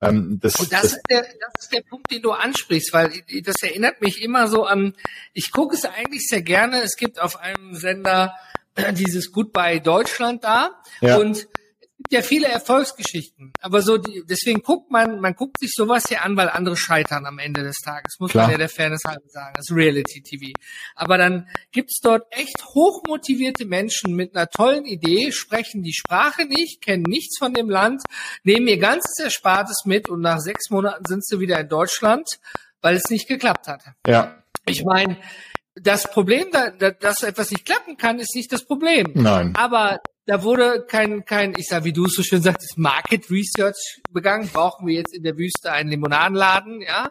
Ähm, 0.00 0.38
das, 0.40 0.56
und 0.56 0.72
das, 0.72 0.82
das, 0.82 0.92
ist 0.94 1.02
der, 1.10 1.22
das 1.22 1.64
ist 1.64 1.72
der 1.72 1.82
Punkt, 1.82 2.10
den 2.10 2.22
du 2.22 2.32
ansprichst, 2.32 2.92
weil 2.92 3.10
das 3.42 3.62
erinnert 3.62 4.00
mich 4.00 4.22
immer 4.22 4.48
so 4.48 4.64
an, 4.64 4.94
ich 5.32 5.52
gucke 5.52 5.74
es 5.76 5.84
eigentlich 5.84 6.26
sehr 6.26 6.42
gerne, 6.42 6.82
es 6.82 6.96
gibt 6.96 7.20
auf 7.20 7.38
einem 7.38 7.74
Sender 7.74 8.34
dieses 8.92 9.32
Goodbye 9.32 9.80
Deutschland 9.80 10.44
da 10.44 10.82
ja. 11.00 11.16
und 11.16 11.36
es 11.36 11.98
gibt 11.98 12.12
ja 12.12 12.22
viele 12.22 12.48
Erfolgsgeschichten, 12.48 13.52
aber 13.60 13.80
so 13.80 13.98
die, 13.98 14.24
deswegen 14.28 14.62
guckt 14.62 14.90
man, 14.90 15.20
man 15.20 15.34
guckt 15.34 15.60
sich 15.60 15.70
sowas 15.72 16.10
ja 16.10 16.20
an, 16.22 16.36
weil 16.36 16.48
andere 16.48 16.76
scheitern 16.76 17.24
am 17.24 17.38
Ende 17.38 17.62
des 17.62 17.76
Tages, 17.76 18.16
muss 18.18 18.32
Klar. 18.32 18.44
man 18.44 18.52
ja 18.52 18.58
der 18.58 18.68
Fairness 18.68 19.02
halber 19.06 19.28
sagen, 19.28 19.54
das 19.54 19.70
ist 19.70 19.76
Reality 19.76 20.20
TV. 20.20 20.52
Aber 20.96 21.18
dann 21.18 21.48
gibt's 21.70 22.00
dort 22.02 22.26
echt 22.30 22.64
hochmotivierte 22.64 23.64
Menschen 23.64 24.16
mit 24.16 24.34
einer 24.34 24.48
tollen 24.48 24.84
Idee, 24.86 25.30
sprechen 25.30 25.82
die 25.82 25.94
Sprache 25.94 26.46
nicht, 26.46 26.82
kennen 26.82 27.04
nichts 27.04 27.38
von 27.38 27.54
dem 27.54 27.70
Land, 27.70 28.02
nehmen 28.42 28.66
ihr 28.66 28.78
ganzes 28.78 29.18
Erspartes 29.22 29.84
mit 29.84 30.08
und 30.08 30.20
nach 30.20 30.40
sechs 30.40 30.70
Monaten 30.70 31.04
sind 31.06 31.24
sie 31.24 31.38
wieder 31.38 31.60
in 31.60 31.68
Deutschland, 31.68 32.26
weil 32.82 32.96
es 32.96 33.08
nicht 33.08 33.28
geklappt 33.28 33.68
hat. 33.68 33.82
Ja. 34.06 34.42
Ich 34.66 34.84
meine, 34.84 35.16
das 35.74 36.10
Problem, 36.10 36.48
da, 36.52 36.70
da, 36.70 36.90
dass 36.90 37.22
etwas 37.22 37.50
nicht 37.50 37.64
klappen 37.64 37.96
kann, 37.96 38.18
ist 38.18 38.34
nicht 38.34 38.52
das 38.52 38.64
Problem. 38.64 39.10
Nein. 39.14 39.54
Aber 39.56 40.00
da 40.26 40.42
wurde 40.42 40.86
kein, 40.86 41.24
kein, 41.24 41.54
ich 41.58 41.66
sag, 41.66 41.84
wie 41.84 41.92
du 41.92 42.06
es 42.06 42.14
so 42.14 42.22
schön 42.22 42.40
sagtest, 42.40 42.78
Market 42.78 43.30
Research 43.30 44.00
begangen. 44.10 44.48
Brauchen 44.48 44.86
wir 44.86 44.94
jetzt 44.94 45.14
in 45.14 45.22
der 45.22 45.36
Wüste 45.36 45.70
einen 45.70 45.90
Limonadenladen, 45.90 46.80
ja? 46.80 47.10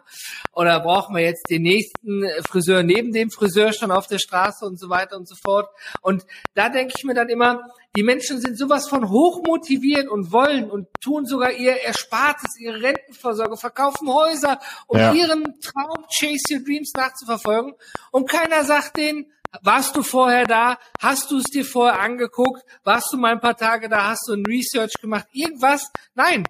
Oder 0.52 0.80
brauchen 0.80 1.14
wir 1.14 1.22
jetzt 1.22 1.48
den 1.48 1.62
nächsten 1.62 2.24
Friseur 2.48 2.82
neben 2.82 3.12
dem 3.12 3.30
Friseur 3.30 3.72
schon 3.72 3.92
auf 3.92 4.08
der 4.08 4.18
Straße 4.18 4.64
und 4.66 4.80
so 4.80 4.88
weiter 4.88 5.16
und 5.16 5.28
so 5.28 5.36
fort? 5.36 5.68
Und 6.00 6.26
da 6.54 6.68
denke 6.68 6.94
ich 6.96 7.04
mir 7.04 7.14
dann 7.14 7.28
immer, 7.28 7.60
die 7.96 8.02
Menschen 8.02 8.40
sind 8.40 8.58
sowas 8.58 8.88
von 8.88 9.08
hochmotiviert 9.08 10.08
und 10.08 10.32
wollen 10.32 10.68
und 10.68 10.88
tun 11.00 11.26
sogar 11.26 11.52
ihr 11.52 11.80
Erspartes, 11.82 12.58
ihre 12.58 12.82
Rentenvorsorge, 12.82 13.56
verkaufen 13.56 14.12
Häuser, 14.12 14.58
um 14.88 14.98
ja. 14.98 15.12
ihren 15.12 15.60
Traum 15.60 16.04
Chase 16.12 16.54
Your 16.54 16.64
Dreams 16.64 16.92
nachzuverfolgen. 16.96 17.74
Und 18.10 18.28
keiner 18.28 18.64
sagt 18.64 18.96
denen, 18.96 19.26
warst 19.62 19.96
du 19.96 20.02
vorher 20.02 20.44
da? 20.44 20.78
Hast 21.00 21.30
du 21.30 21.38
es 21.38 21.44
dir 21.44 21.64
vorher 21.64 22.00
angeguckt? 22.00 22.62
Warst 22.82 23.12
du 23.12 23.16
mal 23.16 23.32
ein 23.32 23.40
paar 23.40 23.56
Tage 23.56 23.88
da? 23.88 24.08
Hast 24.08 24.28
du 24.28 24.34
ein 24.34 24.44
Research 24.46 24.94
gemacht? 25.00 25.26
Irgendwas? 25.32 25.90
Nein. 26.14 26.44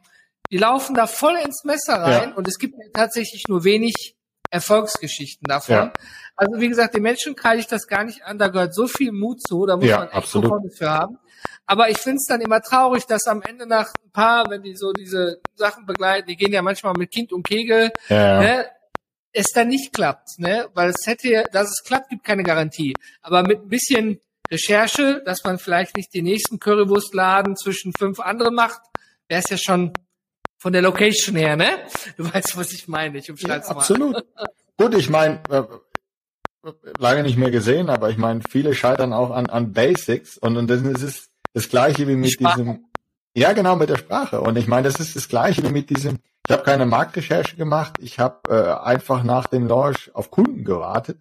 Die 0.50 0.58
laufen 0.58 0.94
da 0.94 1.06
voll 1.06 1.36
ins 1.36 1.64
Messer 1.64 1.94
rein 1.94 2.30
ja. 2.30 2.34
und 2.36 2.46
es 2.46 2.58
gibt 2.58 2.74
tatsächlich 2.92 3.44
nur 3.48 3.64
wenig 3.64 4.14
Erfolgsgeschichten 4.50 5.46
davon. 5.48 5.74
Ja. 5.74 5.92
Also 6.36 6.60
wie 6.60 6.68
gesagt, 6.68 6.94
den 6.94 7.02
Menschen 7.02 7.34
kreide 7.34 7.60
ich 7.60 7.66
das 7.66 7.86
gar 7.86 8.04
nicht 8.04 8.24
an, 8.24 8.38
da 8.38 8.48
gehört 8.48 8.74
so 8.74 8.86
viel 8.86 9.12
Mut 9.12 9.40
zu, 9.40 9.66
da 9.66 9.76
muss 9.76 9.86
ja, 9.86 9.98
man 9.98 10.08
echt 10.08 10.28
Verständnis 10.28 10.78
für 10.78 10.90
haben. 10.90 11.18
Aber 11.66 11.88
ich 11.88 11.98
finde 11.98 12.16
es 12.16 12.26
dann 12.26 12.40
immer 12.40 12.60
traurig, 12.60 13.06
dass 13.06 13.26
am 13.26 13.42
Ende 13.42 13.66
nach 13.66 13.88
ein 14.04 14.10
paar, 14.12 14.50
wenn 14.50 14.62
die 14.62 14.76
so 14.76 14.92
diese 14.92 15.40
Sachen 15.54 15.86
begleiten, 15.86 16.28
die 16.28 16.36
gehen 16.36 16.52
ja 16.52 16.60
manchmal 16.60 16.92
mit 16.96 17.10
Kind 17.10 17.32
und 17.32 17.46
Kegel, 17.46 17.90
ja. 18.08 18.40
ne, 18.40 18.66
es 19.34 19.48
dann 19.48 19.68
nicht 19.68 19.92
klappt, 19.92 20.38
ne? 20.38 20.68
Weil 20.74 20.90
es 20.90 21.06
hätte, 21.06 21.44
dass 21.52 21.68
es 21.68 21.82
klappt, 21.84 22.08
gibt 22.08 22.24
keine 22.24 22.44
Garantie. 22.44 22.94
Aber 23.20 23.42
mit 23.42 23.62
ein 23.62 23.68
bisschen 23.68 24.20
Recherche, 24.50 25.22
dass 25.24 25.44
man 25.44 25.58
vielleicht 25.58 25.96
nicht 25.96 26.14
den 26.14 26.24
nächsten 26.24 26.58
Currywurstladen 26.60 27.56
zwischen 27.56 27.92
fünf 27.92 28.20
anderen 28.20 28.54
macht, 28.54 28.80
wäre 29.28 29.42
es 29.42 29.50
ja 29.50 29.58
schon 29.58 29.92
von 30.56 30.72
der 30.72 30.82
Location 30.82 31.36
her, 31.36 31.56
ne? 31.56 31.68
Du 32.16 32.32
weißt, 32.32 32.56
was 32.56 32.72
ich 32.72 32.88
meine. 32.88 33.18
Ich 33.18 33.30
umschreibe 33.30 33.64
ja, 33.64 33.70
Absolut. 33.70 34.24
Gut, 34.76 34.94
ich 34.94 35.10
meine, 35.10 35.42
äh, 35.50 35.62
lange 36.98 37.22
nicht 37.22 37.36
mehr 37.36 37.50
gesehen, 37.50 37.90
aber 37.90 38.10
ich 38.10 38.16
meine, 38.16 38.40
viele 38.48 38.74
scheitern 38.74 39.12
auch 39.12 39.30
an, 39.30 39.46
an 39.46 39.72
Basics 39.72 40.38
und, 40.38 40.56
und 40.56 40.68
dann 40.68 40.94
ist 40.94 41.02
es 41.02 41.28
das 41.52 41.68
gleiche 41.68 42.08
wie 42.08 42.16
mit 42.16 42.38
diesem, 42.40 42.86
ja 43.34 43.52
genau, 43.52 43.76
mit 43.76 43.88
der 43.88 43.98
Sprache. 43.98 44.40
Und 44.40 44.56
ich 44.56 44.66
meine, 44.66 44.88
das 44.88 45.00
ist 45.00 45.16
das 45.16 45.28
gleiche 45.28 45.62
wie 45.62 45.72
mit 45.72 45.90
diesem, 45.90 46.18
ich 46.46 46.52
habe 46.52 46.62
keine 46.62 46.86
Marktrecherche 46.86 47.56
gemacht, 47.56 47.94
ich 48.00 48.18
habe 48.18 48.40
äh, 48.48 48.84
einfach 48.84 49.22
nach 49.22 49.46
dem 49.46 49.66
Launch 49.66 50.10
auf 50.14 50.30
Kunden 50.30 50.64
gewartet. 50.64 51.18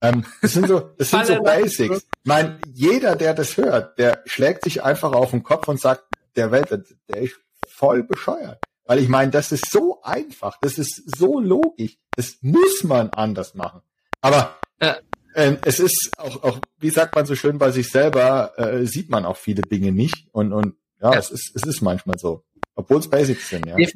Ähm, 0.00 0.24
das 0.40 0.52
sind 0.52 0.66
so, 0.66 0.90
das 0.98 1.10
sind 1.10 1.26
so 1.26 1.42
Basics. 1.42 1.98
Ich 1.98 2.24
meine, 2.24 2.58
jeder, 2.72 3.16
der 3.16 3.34
das 3.34 3.56
hört, 3.56 3.98
der 3.98 4.22
schlägt 4.26 4.64
sich 4.64 4.82
einfach 4.82 5.12
auf 5.12 5.30
den 5.30 5.42
Kopf 5.42 5.68
und 5.68 5.80
sagt, 5.80 6.04
der 6.36 6.50
Welt, 6.50 6.70
der 7.08 7.22
ist 7.22 7.38
voll 7.68 8.02
bescheuert. 8.02 8.58
Weil 8.84 8.98
ich 8.98 9.08
meine, 9.08 9.30
das 9.30 9.52
ist 9.52 9.70
so 9.70 10.02
einfach, 10.02 10.58
das 10.60 10.78
ist 10.78 11.02
so 11.18 11.38
logisch, 11.38 11.98
das 12.16 12.38
muss 12.40 12.82
man 12.82 13.10
anders 13.10 13.54
machen. 13.54 13.80
Aber 14.20 14.56
ja. 14.80 14.96
äh, 15.34 15.56
es 15.64 15.78
ist 15.78 16.10
auch, 16.18 16.42
auch, 16.42 16.58
wie 16.78 16.90
sagt 16.90 17.14
man 17.14 17.24
so 17.24 17.36
schön, 17.36 17.58
bei 17.58 17.70
sich 17.70 17.90
selber 17.90 18.52
äh, 18.58 18.84
sieht 18.86 19.08
man 19.08 19.24
auch 19.24 19.36
viele 19.36 19.62
Dinge 19.62 19.92
nicht 19.92 20.26
und, 20.32 20.52
und 20.52 20.74
ja, 21.02 21.12
ja. 21.12 21.18
Es, 21.18 21.30
ist, 21.30 21.52
es 21.54 21.62
ist 21.64 21.82
manchmal 21.82 22.18
so. 22.18 22.44
Obwohl 22.74 22.98
es 22.98 23.08
Basics 23.08 23.48
sind, 23.48 23.66
ja. 23.66 23.76
Def 23.76 23.92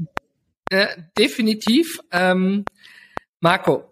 äh, 0.70 0.88
definitiv. 1.16 2.00
Ähm, 2.10 2.64
Marco, 3.40 3.84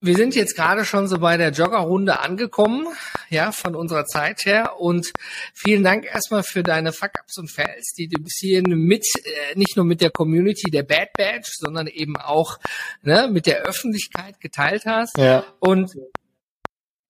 wir 0.00 0.14
sind 0.16 0.36
jetzt 0.36 0.54
gerade 0.54 0.84
schon 0.84 1.08
so 1.08 1.18
bei 1.18 1.36
der 1.36 1.50
Joggerrunde 1.50 2.20
angekommen, 2.20 2.86
ja, 3.30 3.52
von 3.52 3.74
unserer 3.74 4.04
Zeit 4.04 4.44
her. 4.44 4.78
Und 4.78 5.12
vielen 5.54 5.82
Dank 5.82 6.04
erstmal 6.04 6.42
für 6.42 6.62
deine 6.62 6.92
Fuck-Ups 6.92 7.38
und 7.38 7.50
Fails, 7.50 7.94
die 7.98 8.06
du 8.08 8.22
bis 8.22 8.36
hierhin 8.38 8.78
mit, 8.78 9.06
äh, 9.24 9.58
nicht 9.58 9.76
nur 9.76 9.84
mit 9.84 10.00
der 10.00 10.10
Community 10.10 10.70
der 10.70 10.84
Bad 10.84 11.08
Badge, 11.16 11.50
sondern 11.56 11.86
eben 11.86 12.16
auch 12.16 12.58
ne, 13.02 13.28
mit 13.32 13.46
der 13.46 13.62
Öffentlichkeit 13.62 14.40
geteilt 14.40 14.84
hast. 14.86 15.18
Ja. 15.18 15.44
Und 15.58 15.92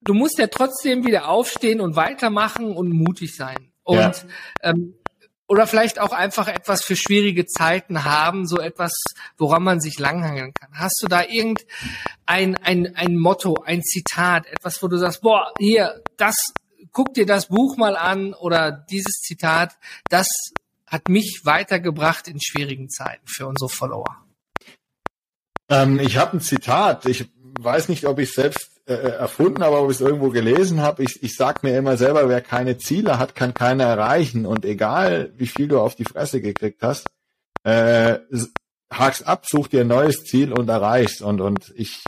du 0.01 0.13
musst 0.13 0.39
ja 0.39 0.47
trotzdem 0.47 1.05
wieder 1.05 1.27
aufstehen 1.27 1.81
und 1.81 1.95
weitermachen 1.95 2.75
und 2.75 2.89
mutig 2.89 3.35
sein. 3.35 3.71
Und 3.83 3.97
ja. 3.97 4.13
ähm, 4.63 4.95
oder 5.47 5.67
vielleicht 5.67 5.99
auch 5.99 6.11
einfach 6.11 6.47
etwas 6.47 6.83
für 6.83 6.95
schwierige 6.95 7.45
Zeiten 7.45 8.03
haben, 8.03 8.47
so 8.47 8.59
etwas, 8.59 8.93
woran 9.37 9.63
man 9.63 9.79
sich 9.79 9.99
langhangeln 9.99 10.53
kann. 10.53 10.71
Hast 10.73 10.99
du 11.01 11.07
da 11.07 11.23
irgendein 11.23 11.65
ein, 12.25 12.95
ein 12.95 13.17
Motto, 13.17 13.61
ein 13.63 13.83
Zitat, 13.83 14.47
etwas, 14.47 14.81
wo 14.81 14.87
du 14.87 14.97
sagst, 14.97 15.21
boah, 15.21 15.53
hier, 15.59 16.01
das, 16.17 16.35
guck 16.91 17.13
dir 17.13 17.25
das 17.25 17.47
Buch 17.47 17.77
mal 17.77 17.95
an 17.95 18.33
oder 18.33 18.71
dieses 18.71 19.21
Zitat, 19.21 19.77
das 20.09 20.27
hat 20.87 21.09
mich 21.09 21.41
weitergebracht 21.43 22.27
in 22.27 22.39
schwierigen 22.41 22.89
Zeiten 22.89 23.27
für 23.27 23.47
unsere 23.47 23.69
Follower? 23.69 24.25
Ähm, 25.69 25.99
ich 25.99 26.17
habe 26.17 26.37
ein 26.37 26.41
Zitat. 26.41 27.05
Ich 27.05 27.29
weiß 27.59 27.89
nicht, 27.89 28.05
ob 28.05 28.19
ich 28.19 28.33
selbst 28.33 28.74
äh, 28.87 28.93
erfunden, 28.93 29.63
aber 29.63 29.81
ob 29.81 29.89
ich 29.89 29.97
es 29.97 30.01
irgendwo 30.01 30.29
gelesen 30.29 30.81
habe, 30.81 31.03
ich, 31.03 31.23
ich 31.23 31.35
sag 31.35 31.63
mir 31.63 31.77
immer 31.77 31.97
selber, 31.97 32.29
wer 32.29 32.41
keine 32.41 32.77
Ziele 32.77 33.17
hat, 33.17 33.33
kann 33.33 33.53
keine 33.53 33.83
erreichen. 33.83 34.45
Und 34.45 34.63
egal, 34.63 35.31
wie 35.37 35.47
viel 35.47 35.67
du 35.67 35.79
auf 35.79 35.95
die 35.95 36.05
Fresse 36.05 36.41
gekriegt 36.41 36.83
hast, 36.83 37.07
äh, 37.63 38.19
hakst 38.91 39.27
ab, 39.27 39.45
such 39.47 39.69
dir 39.69 39.81
ein 39.81 39.87
neues 39.87 40.23
Ziel 40.23 40.53
und 40.53 40.69
erreichst. 40.69 41.21
Und, 41.21 41.41
und 41.41 41.73
ich, 41.75 42.03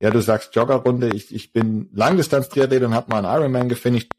ja, 0.00 0.10
du 0.10 0.20
sagst 0.20 0.54
Joggerrunde, 0.54 1.08
ich, 1.08 1.34
ich 1.34 1.52
bin 1.52 1.88
Langdistanz-Triathlet 1.94 2.82
und 2.82 2.94
habe 2.94 3.10
mal 3.10 3.24
einen 3.24 3.40
Ironman 3.40 3.68
gefinisht. 3.68 4.12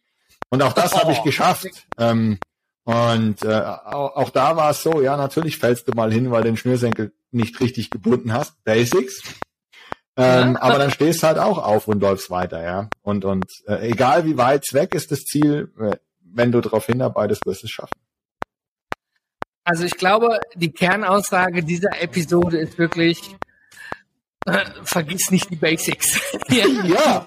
Und 0.49 0.61
auch 0.63 0.73
das 0.73 0.93
oh, 0.93 0.99
habe 1.01 1.11
ich 1.11 1.21
geschafft. 1.23 1.87
Ähm, 1.97 2.39
und 2.83 3.43
äh, 3.43 3.61
auch, 3.61 4.15
auch 4.15 4.29
da 4.31 4.55
war 4.57 4.71
es 4.71 4.81
so, 4.81 5.01
ja, 5.01 5.15
natürlich 5.15 5.57
fällst 5.57 5.87
du 5.87 5.93
mal 5.93 6.11
hin, 6.11 6.31
weil 6.31 6.41
du 6.41 6.49
den 6.49 6.57
Schnürsenkel 6.57 7.13
nicht 7.31 7.59
richtig 7.59 7.89
gebunden 7.91 8.33
hast. 8.33 8.61
Basics. 8.63 9.21
Ähm, 10.17 10.53
ja. 10.53 10.61
Aber 10.61 10.77
dann 10.77 10.91
stehst 10.91 11.23
du 11.23 11.27
halt 11.27 11.37
auch 11.37 11.57
auf 11.57 11.87
und 11.87 12.01
läufst 12.01 12.29
weiter, 12.29 12.61
ja. 12.61 12.89
Und, 13.01 13.25
und 13.25 13.45
äh, 13.67 13.89
egal 13.89 14.25
wie 14.25 14.37
weit 14.37 14.65
weg 14.73 14.93
ist 14.93 15.11
das 15.11 15.23
Ziel, 15.23 15.71
äh, 15.79 15.95
wenn 16.19 16.51
du 16.51 16.61
darauf 16.61 16.85
hinarbeitest, 16.85 17.45
wirst 17.45 17.63
du 17.63 17.67
es 17.67 17.71
schaffen. 17.71 17.99
Also 19.63 19.85
ich 19.85 19.95
glaube, 19.95 20.39
die 20.55 20.71
Kernaussage 20.71 21.63
dieser 21.63 22.01
Episode 22.01 22.57
ist 22.57 22.77
wirklich, 22.77 23.35
äh, 24.45 24.65
vergiss 24.83 25.31
nicht 25.31 25.49
die 25.49 25.55
Basics. 25.55 26.19
ja. 26.49 26.65
ja. 26.83 27.25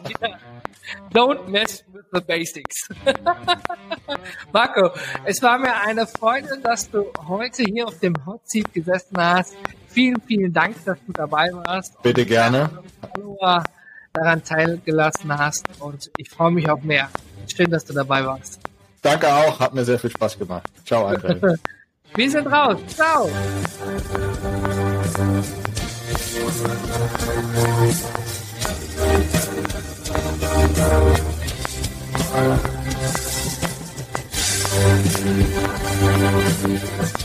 Don't 1.13 1.49
mess 1.49 1.85
with 1.93 2.05
the 2.13 2.21
basics. 2.21 2.89
Marco, 4.53 4.91
es 5.25 5.41
war 5.43 5.59
mir 5.59 5.75
eine 5.75 6.07
Freude, 6.07 6.59
dass 6.63 6.91
du 6.91 7.11
heute 7.29 7.63
hier 7.63 7.87
auf 7.87 7.99
dem 8.01 8.15
Hot 8.27 8.49
Seat 8.49 8.73
gesessen 8.73 9.17
hast. 9.17 9.55
Vielen, 9.95 10.21
vielen 10.23 10.53
Dank, 10.53 10.75
dass 10.85 10.99
du 11.07 11.13
dabei 11.13 11.49
warst. 11.53 12.03
Bitte 12.03 12.27
gerne. 12.27 12.69
Follower 13.15 13.63
daran 14.13 14.43
teilgelassen 14.43 15.39
hast 15.39 15.65
und 15.79 16.11
ich 16.17 16.29
freue 16.29 16.51
mich 16.51 16.69
auf 16.69 16.83
mehr. 16.83 17.09
Schön, 17.55 17.71
dass 17.71 17.85
du 17.85 17.93
dabei 17.93 18.27
warst. 18.27 18.59
Danke 19.03 19.33
auch, 19.33 19.61
hat 19.61 19.73
mir 19.73 19.85
sehr 19.85 20.01
viel 20.01 20.11
Spaß 20.11 20.37
gemacht. 20.37 20.69
Ciao, 20.85 21.07
André. 21.07 21.57
Wir 22.17 22.31
sind 22.31 22.47
raus. 22.49 22.79
Ciao. 22.89 23.31
Thank 36.63 37.25